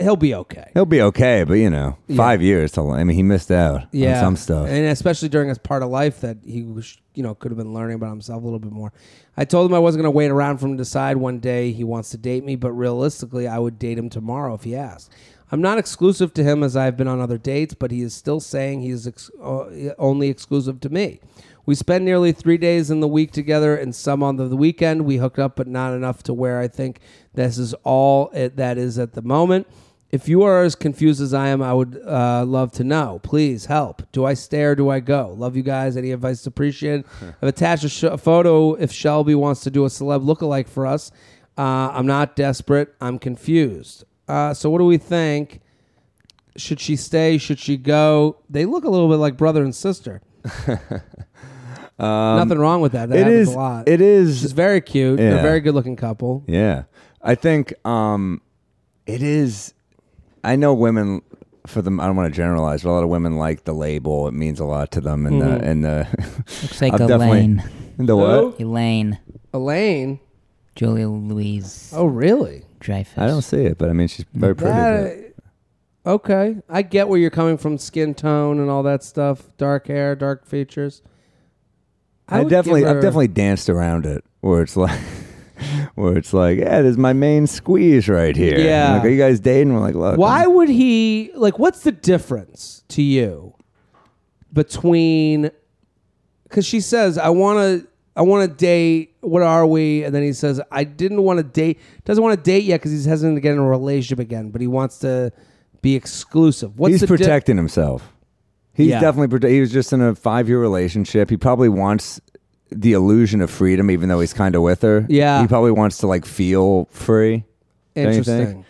[0.00, 0.68] he'll be okay.
[0.74, 2.72] He'll be okay, but you know, five years.
[2.72, 4.68] To, I mean, he missed out Yeah, on some stuff.
[4.68, 7.72] and especially during his part of life that he was, you know, could have been
[7.72, 8.92] learning about himself a little bit more.
[9.36, 11.70] I told him I wasn't going to wait around for him to decide one day
[11.70, 15.12] he wants to date me, but realistically, I would date him tomorrow if he asked.
[15.52, 18.40] I'm not exclusive to him as I've been on other dates, but he is still
[18.40, 19.66] saying he is ex- uh,
[19.98, 21.20] only exclusive to me.
[21.66, 25.04] We spend nearly three days in the week together and some on the, weekend.
[25.04, 27.00] We hooked up, but not enough to where I think
[27.32, 29.66] this is all it, that is at the moment.
[30.10, 33.18] If you are as confused as I am, I would uh, love to know.
[33.24, 34.02] Please help.
[34.12, 35.34] Do I stay or do I go?
[35.36, 35.96] Love you guys.
[35.96, 37.04] Any advice appreciated.
[37.20, 40.86] I've attached a, sh- a photo if Shelby wants to do a celeb lookalike for
[40.86, 41.10] us.
[41.58, 42.94] Uh, I'm not desperate.
[43.00, 44.04] I'm confused.
[44.28, 45.60] Uh, so, what do we think?
[46.56, 47.36] Should she stay?
[47.38, 48.36] Should she go?
[48.48, 50.22] They look a little bit like brother and sister.
[51.98, 53.08] Nothing wrong with that.
[53.10, 53.54] That Um, it happens is.
[53.54, 53.88] a lot.
[53.88, 54.40] It is.
[54.40, 55.18] She's very cute.
[55.18, 56.42] They're a very good looking couple.
[56.46, 56.84] Yeah.
[57.22, 58.40] I think um
[59.06, 59.74] it is
[60.42, 61.22] I know women
[61.66, 64.28] for them I don't want to generalize, but a lot of women like the label.
[64.28, 66.06] It means a lot to them and the and the
[66.62, 67.62] Looks like I've definitely- Elaine.
[67.98, 68.60] the what?
[68.60, 69.18] Elaine.
[69.52, 70.20] Elaine.
[70.74, 72.64] Julia Louis Oh, really?
[72.80, 73.16] Dreyfus.
[73.16, 74.72] I don't see it, but I mean she's very pretty.
[74.74, 75.32] That-
[76.04, 77.78] okay, I get where you're coming from.
[77.78, 79.44] Skin tone and all that stuff.
[79.56, 81.00] Dark hair, dark features.
[82.28, 84.98] I, would definitely give I've definitely danced around it where it's like
[85.94, 88.58] where it's like, yeah, there's my main squeeze right here.
[88.58, 88.94] Yeah.
[88.94, 89.74] Like, are you guys dating?
[89.74, 90.18] We're like, look.
[90.18, 91.58] Why would he like?
[91.58, 93.54] What's the difference to you
[94.52, 95.50] between?
[96.44, 99.16] Because she says, "I want to, I want to date.
[99.20, 101.80] What are we?" And then he says, "I didn't want to date.
[102.04, 104.60] Doesn't want to date yet because he's hesitant to get in a relationship again, but
[104.60, 105.32] he wants to
[105.82, 108.13] be exclusive." What's He's the di- protecting himself.
[108.74, 109.00] He's Yeah.
[109.00, 111.30] definitely he was just in a five year relationship.
[111.30, 112.20] He probably wants
[112.70, 115.06] the illusion of freedom, even though he's kind of with her.
[115.08, 115.40] Yeah.
[115.40, 117.44] he probably wants to like feel free.
[117.94, 118.40] Don't you think?
[118.40, 118.64] Interesting.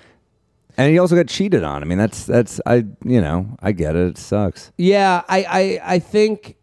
[0.76, 1.82] And he also got cheated on.
[1.82, 4.07] I mean, that's that's I you know I get it.
[4.09, 4.72] It sucks.
[4.76, 5.44] Yeah, I,
[5.84, 6.57] I I think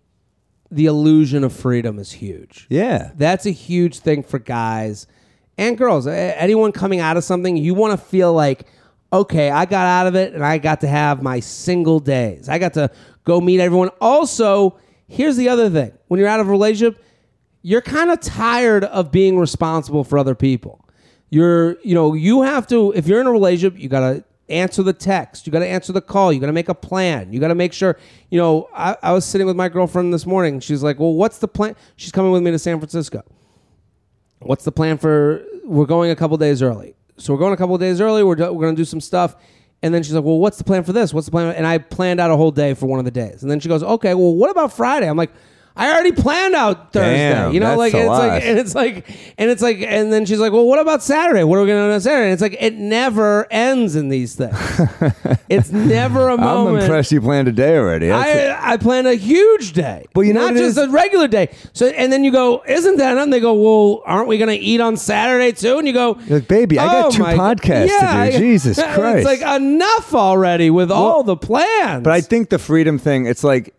[0.70, 2.68] the illusion of freedom is huge.
[2.70, 5.06] Yeah, That's a huge thing for guys
[5.58, 6.08] and girls.
[6.08, 8.66] Anyone coming out of something, you want to feel like,
[9.14, 12.50] okay, I got out of it and I got to have my single days.
[12.50, 12.92] I got to
[13.24, 13.90] go meet everyone.
[14.00, 17.04] Also, here's the other thing when you're out of a relationship,
[17.62, 20.88] you're kind of tired of being responsible for other people.
[21.30, 24.84] You're, you know, you have to, if you're in a relationship, you got to answer
[24.84, 25.48] the text.
[25.48, 26.34] You got to answer the call.
[26.34, 27.32] You got to make a plan.
[27.32, 27.98] You got to make sure,
[28.30, 30.60] you know, I, I was sitting with my girlfriend this morning.
[30.60, 31.76] She's like, well, what's the plan?
[31.96, 33.24] She's coming with me to San Francisco.
[34.40, 36.96] What's the plan for, we're going a couple days early.
[37.22, 38.24] So we're going a couple days early.
[38.24, 39.36] We're, do, we're going to do some stuff.
[39.84, 41.14] And then she's like, well, what's the plan for this?
[41.14, 41.56] What's the plan?
[41.56, 43.42] And I planned out a whole day for one of the days.
[43.42, 45.10] And then she goes, okay, well, what about Friday?
[45.10, 45.32] I'm like,
[45.76, 47.30] I already planned out Thursday.
[47.30, 48.28] Damn, you know, like a it's lot.
[48.28, 51.44] like and it's like and it's like and then she's like, Well, what about Saturday?
[51.44, 52.26] What are we gonna do on Saturday?
[52.26, 54.56] And it's like it never ends in these things.
[55.50, 56.78] it's never a moment.
[56.78, 58.08] I'm impressed you planned a day already.
[58.10, 60.06] That's I, I plan a huge day.
[60.14, 60.78] Well, you know not just is?
[60.78, 61.50] a regular day.
[61.74, 63.24] So and then you go, isn't that enough?
[63.24, 65.78] And they go, well, aren't we going to eat on Saturday too?
[65.78, 68.06] And you go, You're like, baby, I got "Oh two podcasts to do.
[68.06, 69.02] I- Jesus Christ.
[69.22, 72.04] It's like enough already with all the plans.
[72.04, 73.74] But I think the freedom thing, it's like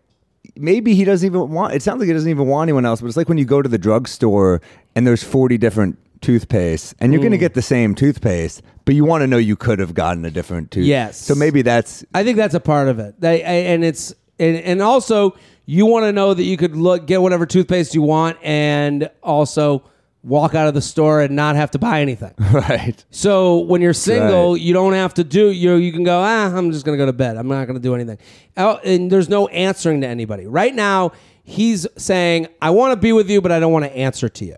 [0.55, 1.73] maybe he doesn't even want.
[1.73, 3.01] It sounds like he doesn't even want anyone else.
[3.01, 4.61] But it's like when you go to the drugstore
[4.95, 7.23] and there's 40 different toothpaste, and you're Mm.
[7.23, 10.23] going to get the same toothpaste, but you want to know you could have gotten
[10.23, 10.85] a different tooth.
[10.85, 11.17] Yes.
[11.19, 13.19] So maybe that's I think that's a part of it.
[13.19, 15.35] They, and it's and, and also
[15.65, 19.83] you want to know that you could look get whatever toothpaste you want and also
[20.23, 22.33] walk out of the store and not have to buy anything.
[22.51, 23.03] right.
[23.11, 24.61] So when you're single, right.
[24.61, 25.75] you don't have to do you.
[25.75, 26.19] You can go.
[26.19, 27.37] Ah, I'm just gonna go to bed.
[27.37, 28.17] I'm not gonna do anything.
[28.57, 31.11] Oh, and there's no answering to anybody right now.
[31.43, 34.45] He's saying, "I want to be with you, but I don't want to answer to
[34.45, 34.57] you."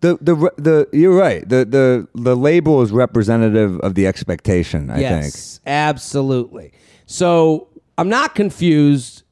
[0.00, 1.46] The, the the you're right.
[1.46, 4.90] The the the label is representative of the expectation.
[4.90, 5.24] I think.
[5.24, 6.72] yes, absolutely.
[7.06, 9.24] So I'm not confused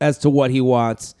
[0.00, 1.14] as to what he wants.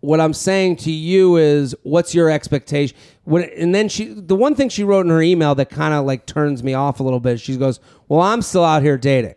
[0.00, 2.96] What I'm saying to you is, what's your expectation?
[3.24, 6.06] When, and then she, the one thing she wrote in her email that kind of
[6.06, 7.38] like turns me off a little bit.
[7.38, 9.34] She goes, "Well, I'm still out here dating."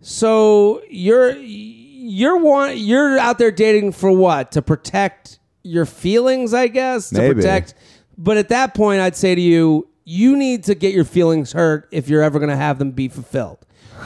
[0.00, 4.52] So you're you're one you're out there dating for what?
[4.52, 7.10] To protect your feelings, I guess.
[7.10, 7.34] To Maybe.
[7.34, 7.74] protect.
[8.18, 11.88] But at that point, I'd say to you, you need to get your feelings hurt
[11.92, 13.58] if you're ever going to have them be fulfilled.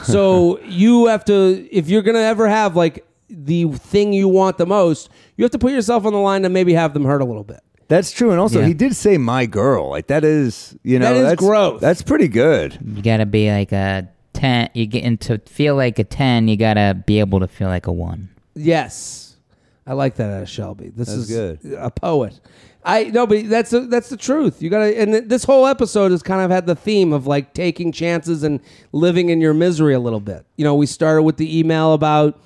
[0.03, 4.57] So you have to, if you're going to ever have like the thing you want
[4.57, 7.21] the most, you have to put yourself on the line to maybe have them hurt
[7.21, 7.59] a little bit.
[7.89, 8.67] That's true, and also Yeah.
[8.67, 11.79] he did say "my girl." Like that is, you know, That is that's growth.
[11.81, 12.77] That's pretty good.
[12.85, 14.69] You gotta be like a ten.
[14.73, 16.47] You get into feel like a ten.
[16.49, 18.27] You gotta be able to feel like a one.
[18.55, 19.37] Yes,
[19.85, 20.89] I like that out of Shelby.
[20.89, 21.59] This That's is good.
[21.77, 22.39] A poet.
[22.83, 24.61] I no, but that's that's the truth.
[24.61, 27.53] You gotta, and th- this whole episode has kind of had the theme of like
[27.53, 28.59] taking chances and
[28.91, 30.45] living in your misery a little bit.
[30.57, 32.37] You know, we started with the email about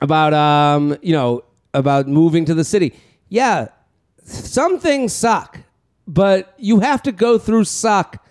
[0.00, 1.42] about um, you know,
[1.74, 2.94] about moving to the city.
[3.28, 3.68] Yeah,
[4.24, 5.58] some things suck,
[6.06, 8.24] but you have to go through suck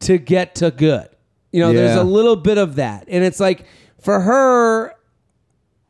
[0.00, 1.08] to get to good.
[1.52, 3.04] You know, there's a little bit of that.
[3.08, 3.64] And it's like
[4.00, 4.94] for her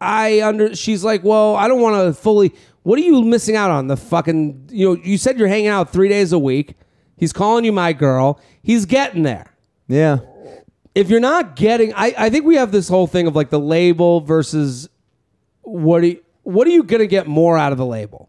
[0.01, 3.71] I under she's like, "Well, I don't want to fully What are you missing out
[3.71, 3.87] on?
[3.87, 6.75] The fucking, you know, you said you're hanging out 3 days a week.
[7.19, 8.41] He's calling you my girl.
[8.63, 9.53] He's getting there
[9.89, 10.21] Yeah.
[10.95, 13.61] if you're not getting I, I think we have this whole thing of like the
[13.61, 14.89] label versus
[15.63, 18.29] what are you, what are you gonna get more out of the label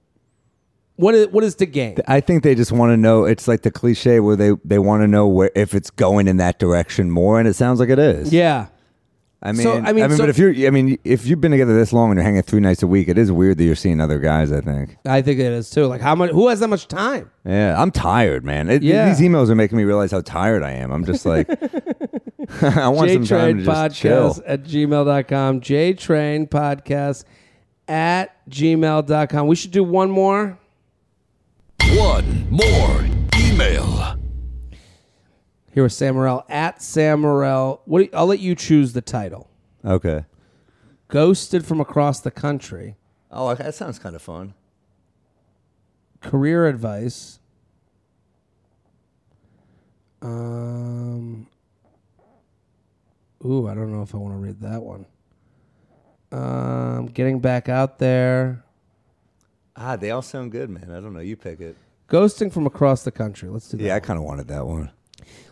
[0.97, 3.25] what is what is the game I think they just want to know.
[3.25, 6.37] It's like the cliche where they they want to know where if it's going in
[6.37, 8.31] that direction more, and it sounds like it is.
[8.31, 8.67] yeah
[9.43, 11.73] I mean, So, I mean, so- but if you're, I mean, if you've been together
[11.73, 13.99] this long and you're hanging three nights a week, it is weird that you're seeing
[13.99, 14.51] other guys.
[14.51, 14.97] I think.
[15.05, 17.89] i think it is too like how much who has that much time Yeah, I'm
[17.89, 18.69] tired, man.
[18.69, 19.09] It, Yeah.
[19.09, 20.91] These emails are making me realize how tired I am.
[20.91, 21.47] I'm just like,
[22.61, 24.33] I want some time to just chill.
[24.33, 27.23] jtrainpodcast at gmail.com jtrain podcast
[27.87, 30.59] at gmail.com we should do one more
[31.95, 33.05] One more
[33.39, 34.17] email.
[35.73, 37.79] here with sam Morril at sam Morril.
[37.85, 39.49] what do you- i'll let you choose the title
[39.85, 40.25] Okay.
[41.07, 42.95] ghosted from across the country
[43.33, 44.53] Oh, okay, that sounds kind of fun.
[46.19, 47.39] career advice.
[50.21, 51.47] Um.
[53.45, 55.05] Ooh, I don't know if I want to read that one.
[56.31, 58.63] Um, getting back out there,
[59.75, 60.91] Ah, they all sound good, man.
[60.91, 61.19] I don't know.
[61.21, 61.75] You pick it.
[62.09, 63.49] ghosting from across the country.
[63.49, 63.83] Let's do that.
[63.83, 64.91] Yeah, I kind of wanted that one.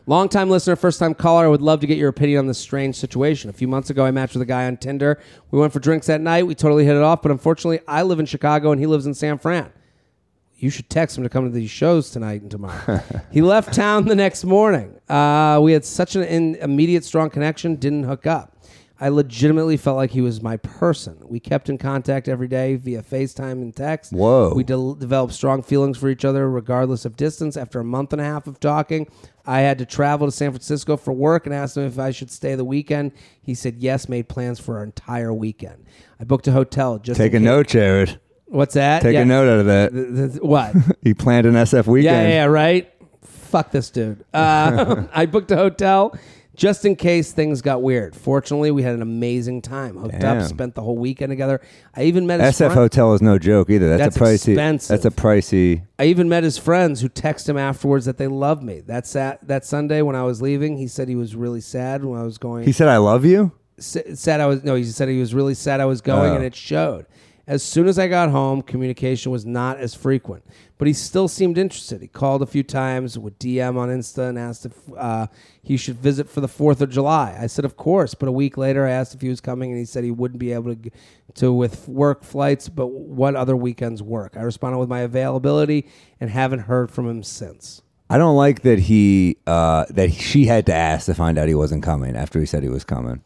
[0.05, 1.45] Longtime listener, first time caller.
[1.45, 3.49] I would love to get your opinion on this strange situation.
[3.49, 5.19] A few months ago, I matched with a guy on Tinder.
[5.51, 6.47] We went for drinks that night.
[6.47, 9.13] We totally hit it off, but unfortunately, I live in Chicago and he lives in
[9.13, 9.71] San Fran.
[10.59, 13.01] You should text him to come to these shows tonight and tomorrow.
[13.31, 14.99] he left town the next morning.
[15.07, 18.57] Uh, we had such an in, immediate, strong connection, didn't hook up.
[19.01, 21.17] I legitimately felt like he was my person.
[21.23, 24.11] We kept in contact every day via FaceTime and text.
[24.11, 24.51] Whoa.
[24.53, 27.55] We de- developed strong feelings for each other regardless of distance.
[27.55, 29.07] After a month and a half of talking,
[29.45, 32.29] I had to travel to San Francisco for work and asked him if I should
[32.29, 33.13] stay the weekend.
[33.41, 35.85] He said yes, made plans for our entire weekend.
[36.19, 38.19] I booked a hotel just Take a note, Jared.
[38.49, 39.01] What's that?
[39.03, 39.21] Take Yeah.
[39.21, 39.91] a note out of that.
[39.93, 40.73] Th- th- what?
[41.03, 42.27] He planned an SF weekend.
[42.29, 42.91] yeah, yeah, right.
[43.23, 44.23] Fuck this dude.
[44.33, 46.15] Uh, I booked a hotel
[46.55, 48.15] just in case things got weird.
[48.15, 49.95] Fortunately, we had an amazing time.
[49.97, 50.39] Hooked Damn.
[50.39, 51.61] up, spent the whole weekend together.
[51.95, 53.87] I even met his SF friend- hotel is no joke either.
[53.97, 54.49] That's, That's a pricey.
[54.53, 54.89] expensive.
[55.01, 55.83] That's a pricey.
[55.97, 58.81] I even met his friends who text him afterwards that they love me.
[58.81, 62.19] That sat that Sunday when I was leaving, he said he was really sad when
[62.19, 62.65] I was going.
[62.65, 64.75] He said, "I love you." s- said I was no.
[64.75, 66.35] He said he was really sad I was going, Oh.
[66.35, 67.05] and it showed.
[67.49, 70.43] As soon as I got home, communication was not as frequent,
[70.77, 71.99] but he still seemed interested.
[71.99, 75.25] He called a few times, would DM on Insta, and asked if uh,
[75.63, 77.35] he should visit for the Fourth of July.
[77.41, 78.13] I said, of course.
[78.13, 80.39] But a week later, I asked if he was coming, and he said he wouldn't
[80.39, 80.91] be able to
[81.35, 84.37] to with work flights, but what other weekends work.
[84.37, 85.87] I responded with my availability,
[86.21, 87.81] and haven't heard from him since.
[88.11, 91.55] I don't like that he uh, that she had to ask to find out he
[91.55, 93.23] wasn't coming after he said he was coming.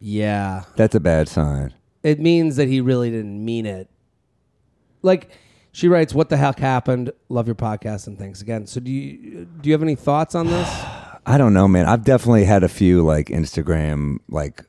[0.00, 1.74] Yeah, That's a bad sign.
[2.02, 3.88] It means that he really didn't mean it.
[5.02, 5.30] Like
[5.72, 7.12] she writes, "What the heck happened?
[7.28, 10.46] Love your podcast and thanks again." So do you do you have any thoughts on
[10.46, 10.68] this?
[11.28, 11.86] I don't know, man.
[11.86, 14.62] I've definitely had a few like Instagram like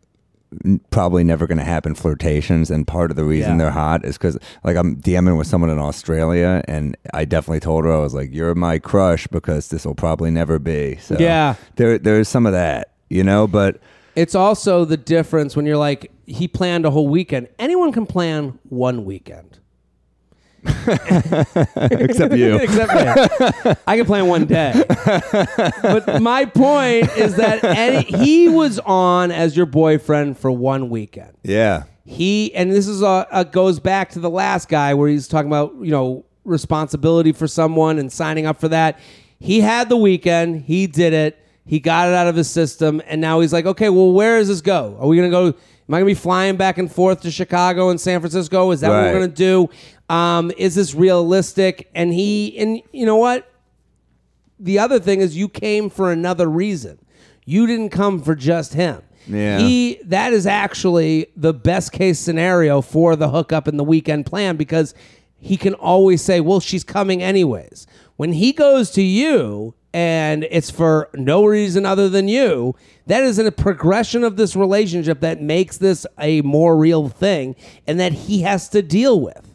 [0.65, 3.57] n- probably never going to happen flirtations and part of the reason Yeah.
[3.57, 7.85] they're hot is cuz like I'm DMing with someone in Australia and I definitely told
[7.85, 10.97] her I was like you're my crush because this will probably never be.
[10.99, 11.55] So Yeah.
[11.75, 13.79] There there's some of that, you know, but
[14.17, 17.49] It's also the difference when you're like he planned a whole weekend.
[17.59, 19.59] Anyone can plan one weekend.
[20.87, 22.57] except you.
[22.61, 23.73] Except me.
[23.85, 24.73] I can plan one day.
[25.81, 31.33] but my point is that any, he was on as your boyfriend for one weekend.
[31.43, 31.83] yeah.
[32.03, 35.47] he and this is uh, uh, goes back to the last guy where he's talking
[35.47, 38.99] about you know responsibility for someone and signing up for that
[39.39, 41.37] he had the weekend he did it
[41.67, 44.47] he got it out of his system and now he's like okay well where does
[44.47, 45.53] this go are we gonna go am
[45.93, 48.95] i gonna be flying back and forth to chicago and san francisco is that what
[48.95, 49.05] Right.
[49.13, 49.69] we're gonna do
[50.09, 53.51] um, is this realistic and he and you know what
[54.59, 56.97] the other thing is you came for another reason.
[57.45, 59.01] You didn't come for just him.
[59.27, 59.59] Yeah.
[59.59, 64.55] He that is actually the best case scenario for the hookup and the weekend plan
[64.57, 64.95] because
[65.39, 70.69] he can always say, "Well, she's coming anyways." When he goes to you and it's
[70.69, 72.75] for no reason other than you,
[73.07, 77.55] that is a progression of this relationship that makes this a more real thing
[77.87, 79.53] and that he has to deal with.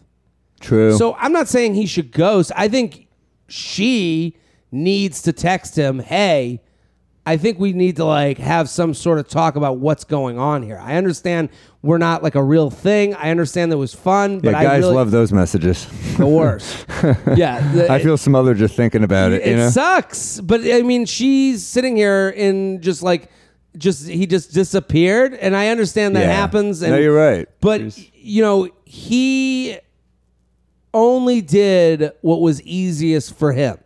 [0.60, 0.96] True.
[0.96, 2.52] So I'm not saying he should ghost.
[2.56, 3.08] I think
[3.48, 4.36] she
[4.70, 6.62] needs to text him, "Hey,
[7.24, 10.62] I think we need to like have some sort of talk about what's going on
[10.62, 11.50] here." I understand
[11.80, 13.14] we're not like a real thing.
[13.14, 15.86] I understand that it was fun, but yeah, I guys really, love those messages.
[16.16, 16.84] the worst.
[17.36, 19.70] yeah, the- I feel smother just thinking about it, it you know.
[19.70, 20.40] sucks.
[20.40, 23.30] But I mean, she's sitting here in just like
[23.78, 26.32] just he just disappeared, and I understand that Yeah.
[26.34, 26.82] happens.
[26.82, 27.48] And No, you're right.
[27.60, 29.78] But you know, he
[30.94, 33.78] only did what was easiest for him.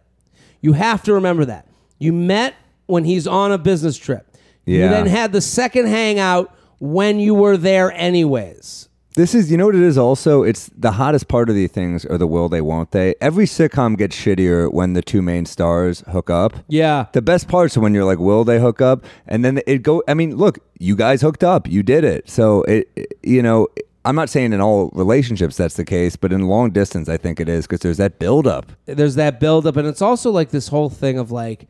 [0.61, 1.69] You have to remember that.
[1.99, 2.55] You met
[2.87, 4.27] when he's on a business trip.
[4.65, 8.89] You then had the second hangout when you were there anyways.
[9.15, 10.43] This is, you know what it is also?
[10.43, 13.15] It's the hottest part of these things are the will they, won't they.
[13.21, 16.53] Every sitcom gets shittier when the two main stars hook up.
[16.69, 17.07] Yeah.
[17.13, 19.05] The best parts are when you're like, will they hook up?
[19.27, 21.67] And then it go, I mean, look, you guys hooked up.
[21.67, 22.29] You did it.
[22.29, 23.69] So, it, it- you know,
[24.05, 27.41] I'm not saying in all relationships that's the case, but in long distance, I think
[27.41, 28.71] it is because there's that buildup.
[28.85, 31.67] there's that buildup, and it's also like this whole thing of like,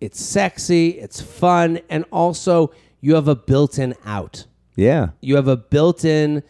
[0.00, 4.46] it's sexy, it's fun, and also you have a built-in out.
[4.76, 5.08] Yeah.
[5.20, 6.42] You have a built-in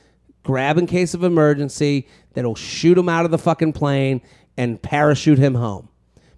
[0.43, 4.21] grab in case of emergency that'll shoot him out of the fucking plane
[4.57, 5.89] and parachute him home.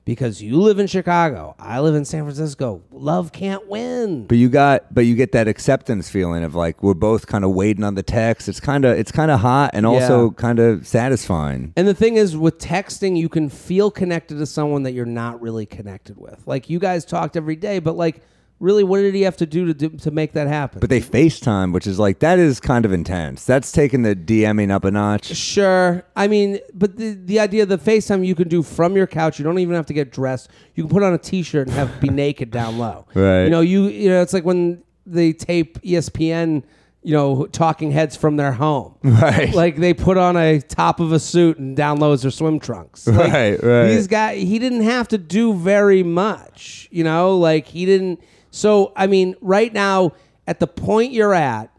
[0.04, 2.82] Because you live in Chicago, I live in San Francisco.
[2.90, 4.26] Love can't win.
[4.26, 7.52] But you got, but you get that acceptance feeling of like we're both kind of
[7.52, 8.48] waiting on the text.
[8.48, 10.34] It's kind of, it's kind of hot and also Yeah.
[10.36, 11.72] kind of satisfying.
[11.76, 15.40] And the thing is, with texting, you can feel connected to someone that you're not
[15.40, 16.42] really connected with.
[16.46, 18.22] Like you guys talked every day, but like
[18.60, 20.78] really, what did he have to do to do, to make that happen?
[20.78, 23.44] But they FaceTime, which is like that is kind of intense.
[23.44, 25.26] That's taking the DMing up a notch.
[25.34, 26.04] Sure.
[26.14, 29.38] I mean, but the the idea of the FaceTime you can do from your couch.
[29.38, 30.50] You don't even have to get dressed.
[30.74, 33.06] You can put on a t-shirt and have be naked down low.
[33.14, 33.44] Right.
[33.44, 36.62] You know, you you know, it's like when they tape ESPN,
[37.02, 38.94] you know, talking heads from their home.
[39.02, 39.52] Right.
[39.54, 43.06] Like they put on a top of a suit and downloads their swim trunks.
[43.08, 43.86] Like, Right, right.
[43.88, 48.20] These guys he didn't have to do very much, you know, like he didn't
[48.50, 50.12] so I mean, right now
[50.46, 51.70] at the point you're at,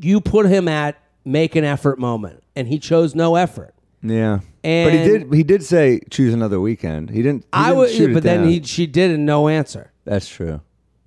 [0.00, 3.74] you put him at make an effort moment and he chose no effort.
[4.02, 4.40] Yeah.
[4.62, 7.10] but he did he did say choose another weekend.
[7.10, 8.48] He didn't he I didn't would but then down.
[8.48, 9.92] he she did and no answer.
[10.04, 10.60] That's true.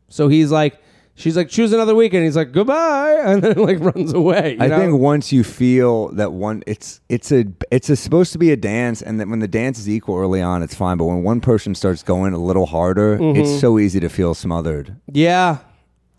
[0.08, 0.80] So he's like
[1.16, 2.26] she's like choose another weekend.
[2.26, 4.53] He's like goodbye and then like runs away.
[4.53, 4.78] you I know?
[4.80, 8.57] think once you feel that one, it's it's a it's a, supposed to be a
[8.57, 10.97] dance, and that when the dance is equal early on, it's fine.
[10.97, 13.39] But when one person starts going a little harder, Mm-hmm.
[13.41, 14.95] it's so easy to feel smothered.
[15.11, 15.59] Yeah,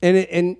[0.03, 0.57] and it, and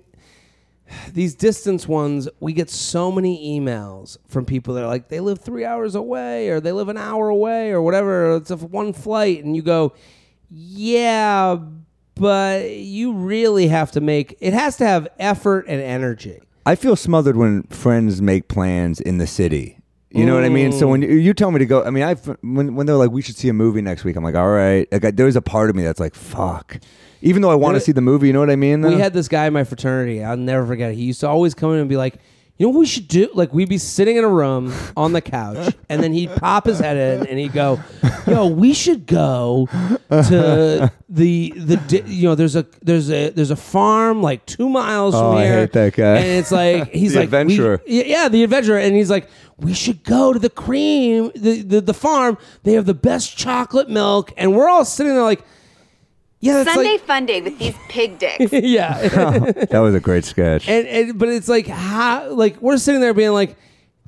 [1.13, 5.39] these distance ones, we get so many emails from people that are like they live
[5.39, 8.37] three hours away or they live an hour away or whatever.
[8.37, 9.93] It's a one flight, and you go,
[10.49, 11.57] yeah,
[12.17, 16.39] but you really have to make it has to have effort and energy.
[16.65, 19.79] I feel smothered when friends make plans in the city.
[20.09, 20.71] You know what I mean?
[20.71, 23.11] So when you, you tell me to go, I mean, I when when they're like,
[23.11, 24.87] we should see a movie next week, I'm like, all right.
[24.91, 26.79] Like, I, there's a part of me that's like, fuck.
[27.21, 28.81] Even though I want to see the movie, you know what I mean?
[28.81, 30.23] We had this guy in my fraternity.
[30.23, 30.95] I'll never forget it.
[30.95, 32.19] He used to always come in and be like,
[32.57, 33.29] you know what we should do?
[33.33, 36.79] Like we'd be sitting in a room on the couch, and then he'd pop his
[36.79, 37.79] head in and he'd go,
[38.25, 39.67] "Yo, we should go
[40.09, 44.69] to the the di- you know there's a there's a there's a farm like two
[44.69, 46.17] miles Oh, from I here, hate that guy.
[46.17, 47.81] and it's like he's The like we- adventurer.
[47.85, 51.81] yeah, yeah, the adventurer, and he's like, we should go to the cream the, the
[51.81, 52.37] the farm.
[52.63, 55.43] They have the best chocolate milk, and we're all sitting there like,
[56.39, 58.51] yeah, that's Sunday like, fun day with these pig dicks.
[58.53, 59.07] yeah.
[59.09, 60.67] that was a great sketch.
[60.69, 63.55] And, and but it's like how like we're sitting there being like,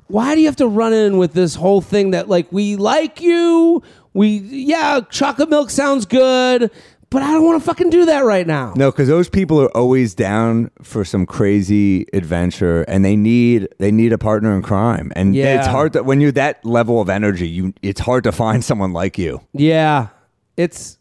[0.06, 3.20] why do you have to run in with this whole thing that like we like
[3.20, 6.70] you, we yeah, chocolate milk sounds good,
[7.10, 8.72] but I don't want to fucking do that right now.
[8.76, 13.90] No, because those people are always down for some crazy adventure, and they need they
[13.90, 15.12] need a partner in crime.
[15.16, 15.58] And Yeah.
[15.58, 18.92] it's hard to when you're that level of energy, you it's hard to find someone
[18.92, 19.40] like you.
[19.52, 20.08] Yeah,
[20.56, 20.98] it's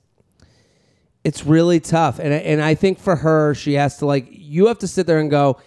[1.30, 4.80] it's really tough, and and I think for her, she has to like you have
[4.80, 5.60] to sit there and go.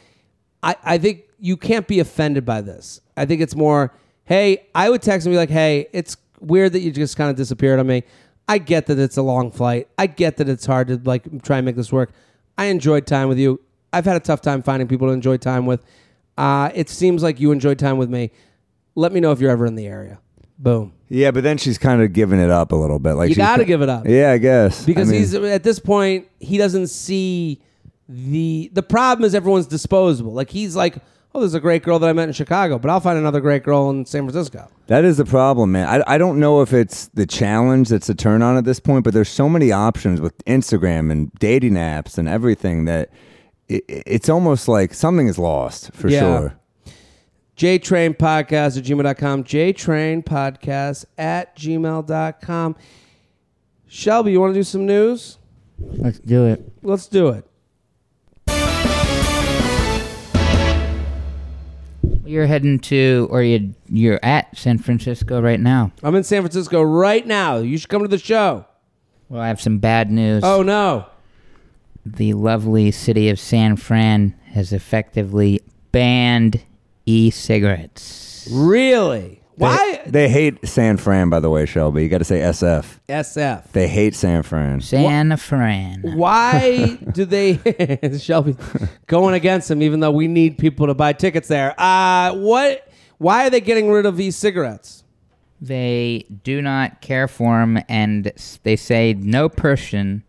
[0.60, 3.00] I I think you can't be offended by this.
[3.16, 3.94] I think it's more,
[4.24, 7.36] hey, I would text and be like, hey, it's weird that you just kind of
[7.36, 8.02] disappeared on me.
[8.48, 9.86] I get that it's a long flight.
[9.96, 12.10] I get that it's hard to like try and make this work.
[12.58, 13.60] I enjoyed time with you.
[13.92, 15.84] I've had a tough time finding people to enjoy time with.
[16.36, 18.32] Uh, it seems like you enjoyed time with me.
[18.96, 20.18] Let me know if you're ever in the area.
[20.59, 20.92] Boom.
[21.09, 23.14] Yeah, but then she's kind of giving it up a little bit.
[23.14, 24.07] Like You she's gotta ki- give it up.
[24.07, 27.61] Yeah, I guess because I mean, he's at this point he doesn't see
[28.09, 30.96] the the problem is everyone's disposable like he's like
[31.34, 33.62] oh there's a great girl that i met in chicago but i'll find another great
[33.62, 35.88] girl in san francisco that is the problem, man.
[35.88, 39.05] I I don't know if it's the challenge that's a turn on at this point,
[39.05, 43.09] but there's so many options with Instagram and dating apps and everything that
[43.68, 46.20] it, it's almost like something is lost for Yeah.
[46.20, 46.55] sure.
[47.62, 52.74] Jtrain podcast at gmail.com jtrain podcast at gmail.com
[53.86, 55.38] shelby you want to do some news
[55.78, 56.72] Let's do it.
[56.82, 57.44] let's do it
[62.24, 65.92] You're heading to, or you you're at San Francisco right now.
[66.02, 68.66] i'm in san francisco right now you should come to the show
[69.28, 70.42] Well, I have some bad news.
[70.44, 71.06] oh no
[72.04, 75.60] the lovely city of San Fran has effectively
[75.92, 76.64] banned
[77.07, 78.48] e-cigarettes.
[78.50, 82.03] really why They hate San Fran, by the way, Shelby.
[82.03, 82.98] You got to say SF.
[83.09, 84.80] sf They hate San Fran.
[84.80, 86.00] San Fran.
[86.16, 87.59] Why do they
[88.18, 88.57] Shelby
[89.07, 89.82] going against them?
[89.82, 91.74] even though we need people to buy tickets there?
[91.78, 92.88] Uh what
[93.18, 95.05] why are they getting rid of e-cigarettes?
[95.61, 98.32] They do not care for them, and
[98.64, 100.24] they say no person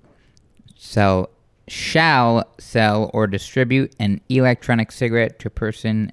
[0.75, 1.31] sell
[1.67, 6.11] shall sell or distribute an electronic cigarette to a person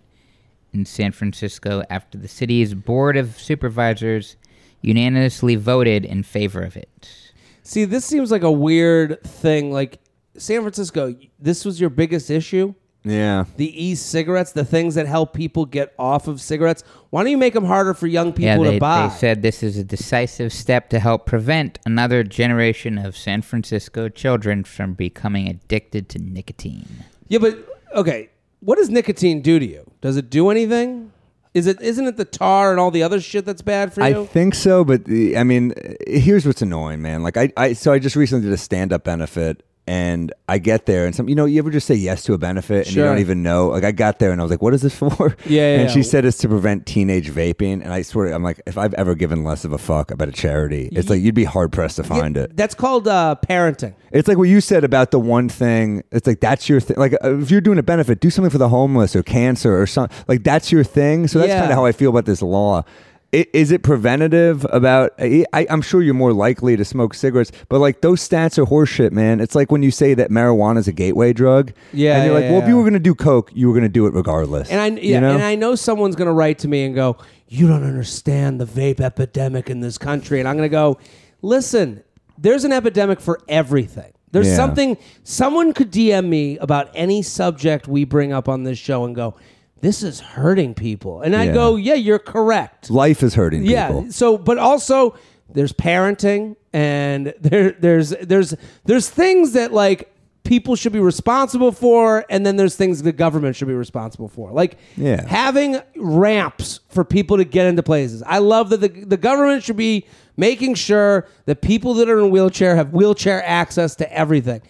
[0.73, 4.37] in San Francisco after the city's board of supervisors
[4.83, 7.33] unanimously voted in favor of it.
[7.63, 10.01] See, this seems like a weird thing like
[10.37, 12.75] San Francisco, this was your biggest issue?
[13.03, 13.45] Yeah.
[13.57, 16.85] The e-cigarettes, the things that help people get off of cigarettes.
[17.09, 19.09] Why don't you make them harder for young people yeah, they, to buy?
[19.09, 24.09] they said this is a decisive step to help prevent another generation of San Francisco
[24.09, 27.05] children from becoming addicted to nicotine.
[27.29, 27.57] yeah, but
[27.95, 28.29] okay,
[28.61, 29.91] what does nicotine do to you?
[30.01, 31.13] Does it do anything?
[31.53, 34.23] Is it isn't it the tar and all the other shit that's bad for you?
[34.23, 35.75] I think so, but the, I mean,
[36.07, 37.25] here's what's annoying, man.
[37.25, 41.07] Like I, I, so I just recently did a stand-up benefit and I get there
[41.07, 43.19] and some you know you ever just say yes to a benefit and you don't
[43.19, 45.11] even know like I got there and I was like what is this for
[45.47, 45.95] Yeah, yeah, and yeah.
[45.95, 49.15] she said it's to prevent teenage vaping and I swear I'm like if I've ever
[49.15, 52.05] given less of a fuck about a charity it's like you'd be hard pressed to
[52.05, 53.95] find Yeah, it That's called uh, parenting.
[54.13, 56.03] it's like what you said about the one thing.
[56.13, 56.97] It's like that's your thing.
[56.99, 59.87] Like uh, if you're doing a benefit, do something for the homeless or cancer or
[59.87, 60.17] something.
[60.29, 61.27] Like that's your thing.
[61.29, 61.61] So that's Yeah.
[61.61, 62.85] kind of how I feel about this law.
[63.33, 65.13] Is it preventative about?
[65.19, 69.13] I, I'm sure you're more likely to smoke cigarettes, but like those stats are horseshit,
[69.13, 69.41] man.
[69.41, 71.73] It's like when you say that marijuana is a gateway drug.
[71.93, 73.73] Yeah, and you're yeah, like, well, if you were going to do coke, you were
[73.73, 74.69] going to do it regardless.
[74.69, 75.35] And I yeah, you know?
[75.35, 78.67] and I know someone's going to write to me and go, "You don't understand the
[78.67, 80.99] vape epidemic in this country." And I'm going to go,
[81.41, 82.03] "Listen,
[82.37, 84.13] there's an epidemic for everything.
[84.33, 84.57] There's Yeah.
[84.57, 89.15] something someone could DM me about any subject we bring up on this show and
[89.15, 89.35] go,
[89.81, 91.53] "This is hurting people." And I Yeah.
[91.55, 93.73] go, "Yeah, you're correct." Life is hurting people.
[94.05, 94.11] Yeah.
[94.11, 95.15] So, but also
[95.53, 98.55] there's parenting and there there's there's
[98.85, 100.13] there's things that like
[100.43, 104.51] people should be responsible for and then there's things the government should be responsible for.
[104.53, 105.27] Like Yeah.
[105.27, 108.23] having ramps for people to get into places.
[108.27, 110.07] I love that the the government should be
[110.37, 114.63] making sure that people that are in a wheelchair have wheelchair access to everything.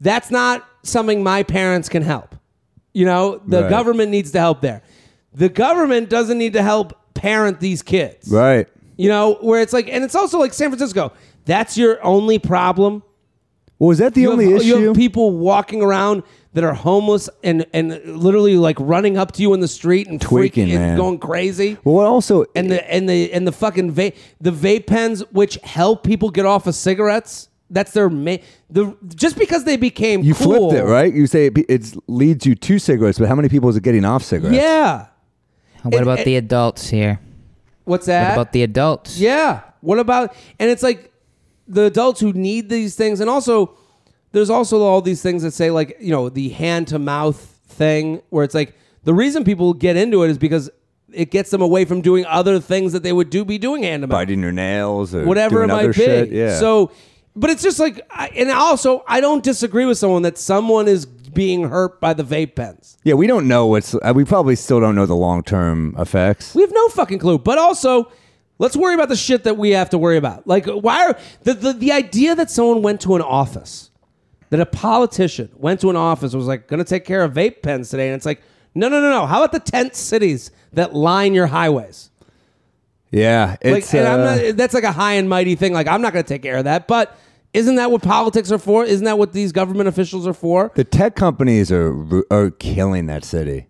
[0.00, 2.34] That's not something my parents can help.
[2.96, 3.68] You know, the Right.
[3.70, 4.80] government needs to help there.
[5.34, 8.30] The government doesn't need to help parent these kids.
[8.30, 8.66] Right.
[8.96, 11.12] You know, where it's like, and it's also like San Francisco.
[11.44, 13.02] That's your only problem.
[13.78, 14.66] Well, is that the You only have, issue?
[14.78, 16.22] You have people walking around
[16.54, 20.18] that are homeless and and literally like running up to you in the street and
[20.18, 21.76] Tweaking, freaking and going crazy.
[21.84, 26.02] well, also And the and the and the fucking vape the vape pens which help
[26.02, 27.50] people get off of cigarettes.
[27.68, 28.40] That's their main.
[28.70, 31.12] The just because they became you cool, flipped it, right?
[31.12, 34.04] You say it, it leads you to cigarettes, but how many people is it getting
[34.04, 34.56] off cigarettes?
[34.56, 35.06] Yeah.
[35.82, 37.18] What And- about and- the adults here?
[37.84, 38.32] What's What that?
[38.34, 39.18] about the adults?
[39.18, 39.60] Yeah.
[39.80, 41.12] What about and it's like
[41.68, 43.72] the adults who need these things and also
[44.32, 47.36] there's also all these things that say like, you know, the hand to mouth
[47.68, 50.68] thing where it's like the reason people get into it is because
[51.12, 54.02] it gets them away from doing other things that they would do be doing hand
[54.02, 54.14] to mouth.
[54.18, 56.00] biting your nails or Whatever doing it might other be.
[56.00, 56.30] shit.
[56.32, 56.58] Yeah.
[56.58, 56.90] So
[57.36, 61.06] but it's just like I, and also I don't disagree with someone that someone is
[61.06, 62.96] being hurt by the vape pens.
[63.04, 63.94] yeah, we don't know what's.
[63.94, 66.54] Uh, we probably still don't know the long term effects.
[66.54, 67.38] We have no fucking clue.
[67.38, 68.10] But also,
[68.58, 70.46] let's worry about the shit that we have to worry about.
[70.46, 73.90] Like, why are the, the, the idea that someone went to an office,
[74.50, 77.34] that a politician went to an office and was like, going to take care of
[77.34, 78.08] vape pens today.
[78.08, 78.40] And it's like,
[78.74, 79.26] no, no, no, no.
[79.26, 82.10] How about the tent cities that line your highways?
[83.10, 83.92] Yeah, it's.
[83.92, 85.72] like, and I'm uh, not, that's like a high and mighty thing.
[85.72, 86.88] Like, I'm not going to take care of that.
[86.88, 87.16] But
[87.56, 88.84] isn't that what politics are for?
[88.84, 90.70] Isn't that what these government officials are for?
[90.74, 91.94] the tech companies are
[92.30, 93.66] are killing that city.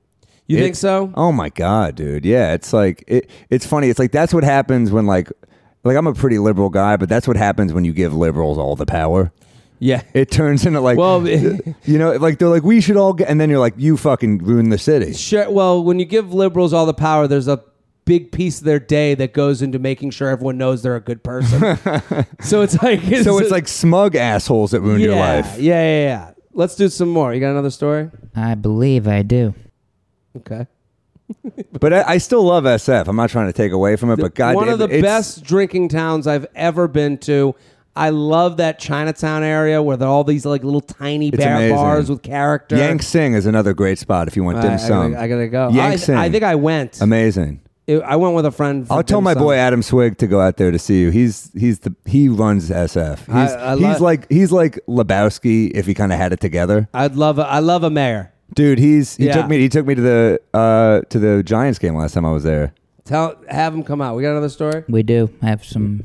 [0.48, 1.12] You It- think so?
[1.14, 2.24] Oh my god, dude.
[2.24, 3.30] Yeah, it's like it.
[3.50, 3.88] It's funny.
[3.88, 5.30] It's like that's what happens when like.
[5.84, 8.74] Like I'm a pretty liberal guy, but that's what happens when you give liberals all
[8.74, 9.30] the power.
[9.78, 10.02] Yeah.
[10.14, 13.40] It turns into like, Well, you know, like they're like, we should all get, and
[13.40, 15.12] then you're like, you fucking ruin the city.
[15.12, 15.48] Sure.
[15.48, 17.62] Well, when you give liberals all the power, there's a
[18.06, 21.22] big piece of their day that goes into making sure everyone knows they're a good
[21.22, 21.60] person.
[22.40, 25.58] so it's like So it's like smug assholes that ruin yeah, your life.
[25.58, 26.30] Yeah, yeah, yeah.
[26.54, 27.34] Let's do some more.
[27.34, 28.10] You got another story?
[28.34, 29.54] I believe I do.
[30.38, 30.66] Okay.
[31.80, 33.08] But I, I still love SF.
[33.08, 35.44] I'm not trying to take away from it, but God, One of the it's- best
[35.44, 37.54] drinking towns I've ever been to.
[37.96, 42.08] I love that Chinatown area where there are all these like little tiny bar bars
[42.10, 42.76] with character.
[42.76, 45.12] Yank Sing is another great spot if you want dim I sum.
[45.12, 45.68] gotta, I gotta go.
[45.70, 46.14] Yank I, Sing.
[46.16, 47.00] I think I went.
[47.00, 47.60] amazing.
[47.86, 48.86] It- I went with a friend.
[48.86, 49.42] for I'll tell my sum.
[49.44, 51.10] boy Adam Swig to go out there to see you.
[51.10, 53.18] He's he's the he runs SF.
[53.26, 56.40] He's I- I lo- he's like he's like Lebowski if he kind of had it
[56.40, 56.88] together.
[56.92, 57.38] I'd love.
[57.38, 58.32] A, I love a mayor.
[58.54, 59.36] Dude, he's he Yeah.
[59.36, 62.32] took me he took me to the uh to the Giants game last time I
[62.32, 62.74] was there.
[63.04, 64.16] Tell have him come out.
[64.16, 64.82] We got another story.
[64.88, 66.04] We do have some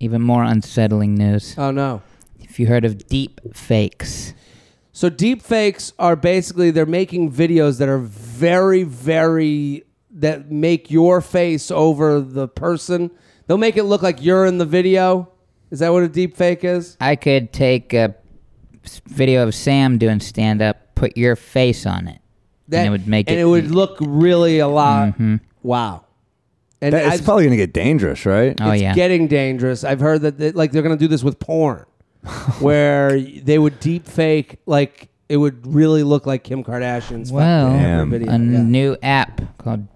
[0.00, 1.54] even more unsettling news.
[1.56, 2.02] Oh no.
[2.40, 4.34] If you heard of deep fakes,
[4.94, 9.84] So deep fakes are basically they're making videos that are very, very
[10.14, 13.10] that make your face over the person.
[13.46, 15.28] They'll make it look like you're in the video.
[15.70, 16.96] Is that what a deep fake is?
[17.00, 18.14] I could take a
[19.06, 22.20] video of Sam doing stand up, put your face on it,
[22.68, 23.42] That, and it would make it and it.
[23.42, 25.18] it would look really a lot.
[25.18, 25.40] Mhm.
[25.62, 26.04] Wow.
[26.80, 28.56] And That, it's I've- probably gonna get dangerous, right?
[28.60, 28.94] Oh it's yeah.
[28.94, 29.84] getting dangerous.
[29.84, 31.84] I've heard that they, like they're going to do this with porn,
[32.60, 38.06] where they would deep fake like it would really look like Kim Kardashian's fucking well,
[38.06, 38.28] video.
[38.30, 38.62] a Yeah.
[38.62, 39.86] new app called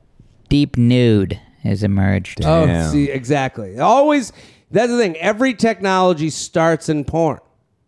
[0.48, 2.44] Deep Nude has emerged.
[2.44, 2.90] Oh, Damn.
[2.90, 3.78] see, exactly.
[3.78, 4.32] Always,
[4.70, 5.16] that's the thing.
[5.16, 7.40] Every technology starts in porn.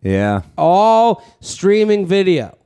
[0.03, 0.43] Yeah.
[0.57, 2.57] All streaming video,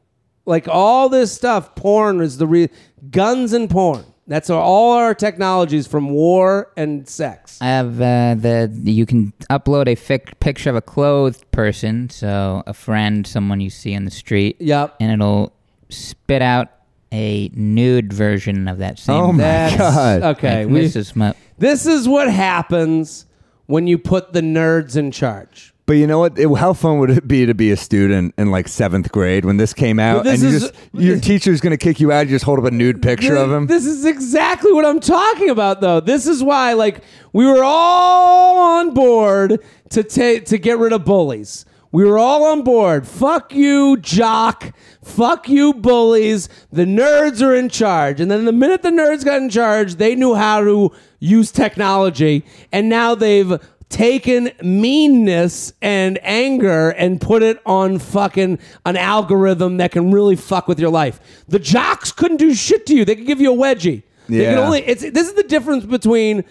[0.44, 2.68] like all this stuff, porn is the real
[3.10, 4.04] guns and porn.
[4.26, 7.58] That's all our technologies from war and sex.
[7.60, 12.62] I have uh, the you can upload a fic- picture of a clothed person, so
[12.66, 14.56] a friend, someone you see on the street.
[14.60, 14.96] Yep.
[15.00, 15.52] And it'll
[15.88, 16.68] spit out
[17.12, 19.16] a nude version of that same.
[19.16, 20.22] Oh my That's- god.
[20.36, 23.26] Okay, Like, we- this is my this is what happens
[23.66, 25.68] when you put the nerds in charge.
[25.84, 26.38] But you know what?
[26.38, 29.56] It- how fun would it be to be a student in like seventh grade when
[29.56, 32.26] this came out, But this and you is- just your teacher's gonna kick you out?
[32.26, 33.66] You just hold up a nude picture of him.
[33.66, 36.00] This is exactly what I'm talking about, though.
[36.00, 37.02] This is why, like,
[37.32, 39.58] we were all on board
[39.90, 41.64] to take to get rid of bullies.
[41.92, 43.06] We were all on board.
[43.06, 44.74] Fuck you, jock.
[45.04, 46.48] Fuck you, bullies.
[46.72, 48.18] The nerds are in charge.
[48.20, 50.90] And then the minute the nerds got in charge, they knew how to
[51.20, 52.44] use technology.
[52.72, 53.60] And now they've
[53.90, 60.66] taken meanness and anger and put it on fucking an algorithm that can really fuck
[60.66, 61.20] with your life.
[61.48, 63.04] The jocks couldn't do shit to you.
[63.04, 64.02] They could give you a wedgie.
[64.28, 64.64] They could Yeah.
[64.64, 66.44] only it's this is the difference between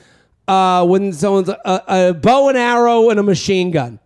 [0.48, 3.98] uh, when someone's a, a bow and arrow and a machine gun.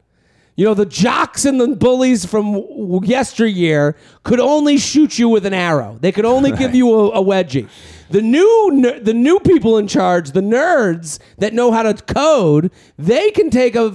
[0.58, 2.64] You know, the jocks and the bullies from
[3.04, 5.98] yesteryear could only shoot you with an arrow.
[6.00, 7.68] They could only give you a, a wedgie.
[8.10, 13.32] The new the new people in charge, the nerds that know how to code, they
[13.32, 13.94] can take a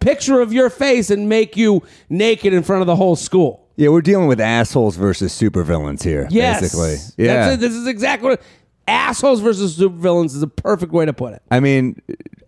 [0.00, 3.66] picture of your face and make you naked in front of the whole school.
[3.76, 6.26] yeah, we're dealing with assholes versus supervillains here.
[6.30, 6.96] Yes, basically.
[6.96, 7.56] That's Yeah.
[7.56, 8.42] This is exactly what
[8.86, 11.42] assholes versus supervillains is a perfect way to put it.
[11.50, 12.02] I mean,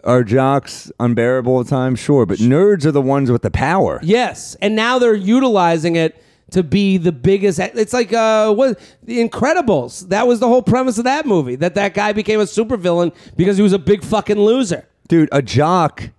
[0.07, 1.99] are jocks unbearable at times?
[1.99, 4.01] Sure, but nerds are the ones with the power.
[4.03, 6.23] Yes, and now they're utilizing it
[6.53, 7.59] to be the biggest.
[7.59, 10.09] It's like uh, what the Incredibles.
[10.09, 11.57] That was the whole premise of that movie.
[11.57, 14.87] That that guy became a supervillain because he was a big fucking loser.
[15.09, 16.11] Dude, a jock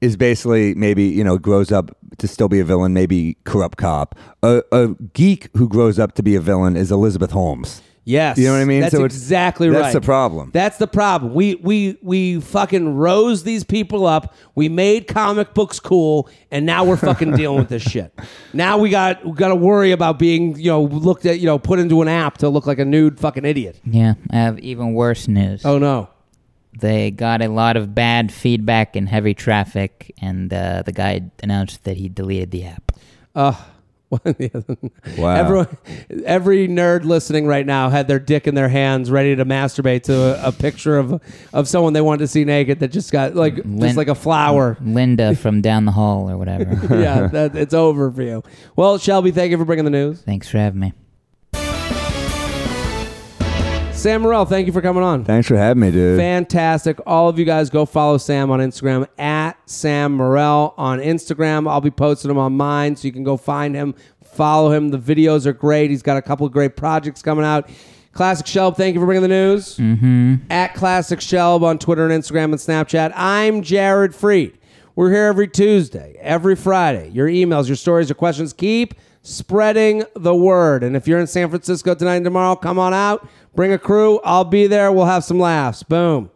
[0.00, 4.14] is basically maybe, you know, grows up to still be a villain, maybe corrupt cop.
[4.42, 7.82] A, a geek who grows up to be a villain is Elizabeth Holmes.
[8.08, 8.82] Yes, You know what I mean?
[8.82, 9.80] That's So exactly right.
[9.82, 10.50] that's the problem.
[10.52, 11.34] That's the problem.
[11.34, 14.32] We we we fucking rose these people up.
[14.54, 18.16] We made comic books cool, and now we're fucking dealing with this shit.
[18.52, 21.58] Now we got we got to worry about being you know looked at you know
[21.58, 23.80] put into an app to look like a nude fucking idiot.
[23.84, 24.14] yeah.
[24.30, 25.64] I have even worse news.
[25.66, 26.08] Oh no.
[26.78, 31.82] They got a lot of bad feedback and heavy traffic, and uh, the guy announced
[31.84, 32.92] that he deleted the app.
[33.34, 33.54] Uh,
[35.18, 35.34] Wow.
[35.34, 35.76] Everyone,
[36.24, 40.14] every nerd listening right now had their dick in their hands, ready to masturbate to
[40.14, 41.20] a, a picture of
[41.52, 44.14] of someone they wanted to see naked that just got like Lin- just like a
[44.14, 44.76] flower.
[44.80, 46.64] Linda from down the hall or whatever.
[47.00, 48.42] yeah, that, it's over for you.
[48.76, 50.20] Well, Shelby, thank you for bringing the news.
[50.22, 50.92] Thanks for having me.
[53.96, 55.24] Sam Morril, thank you for coming on.
[55.24, 56.18] Thanks for having me, dude.
[56.18, 57.00] Fantastic.
[57.06, 61.68] All of you guys go follow Sam on Instagram at Sam Morril on Instagram.
[61.68, 64.90] I'll be posting him on mine so you can go find him, follow him.
[64.90, 65.90] The videos are great.
[65.90, 67.70] He's got a couple of great projects coming out.
[68.12, 69.76] Classic Shelb, thank you for bringing the news.
[69.78, 70.36] Mm-hmm.
[70.50, 73.12] At Classic Shelb on Twitter and Instagram and Snapchat.
[73.16, 74.58] I'm Jared Freid.
[74.94, 77.08] We're here every Tuesday, every Friday.
[77.10, 78.52] Your emails, your stories, your questions.
[78.52, 80.84] Keep spreading the word.
[80.84, 83.28] And if you're in San Francisco tonight and tomorrow, come on out.
[83.56, 84.20] Bring a crew.
[84.22, 84.92] I'll be there.
[84.92, 85.82] We'll have some laughs.
[85.82, 86.30] Boom.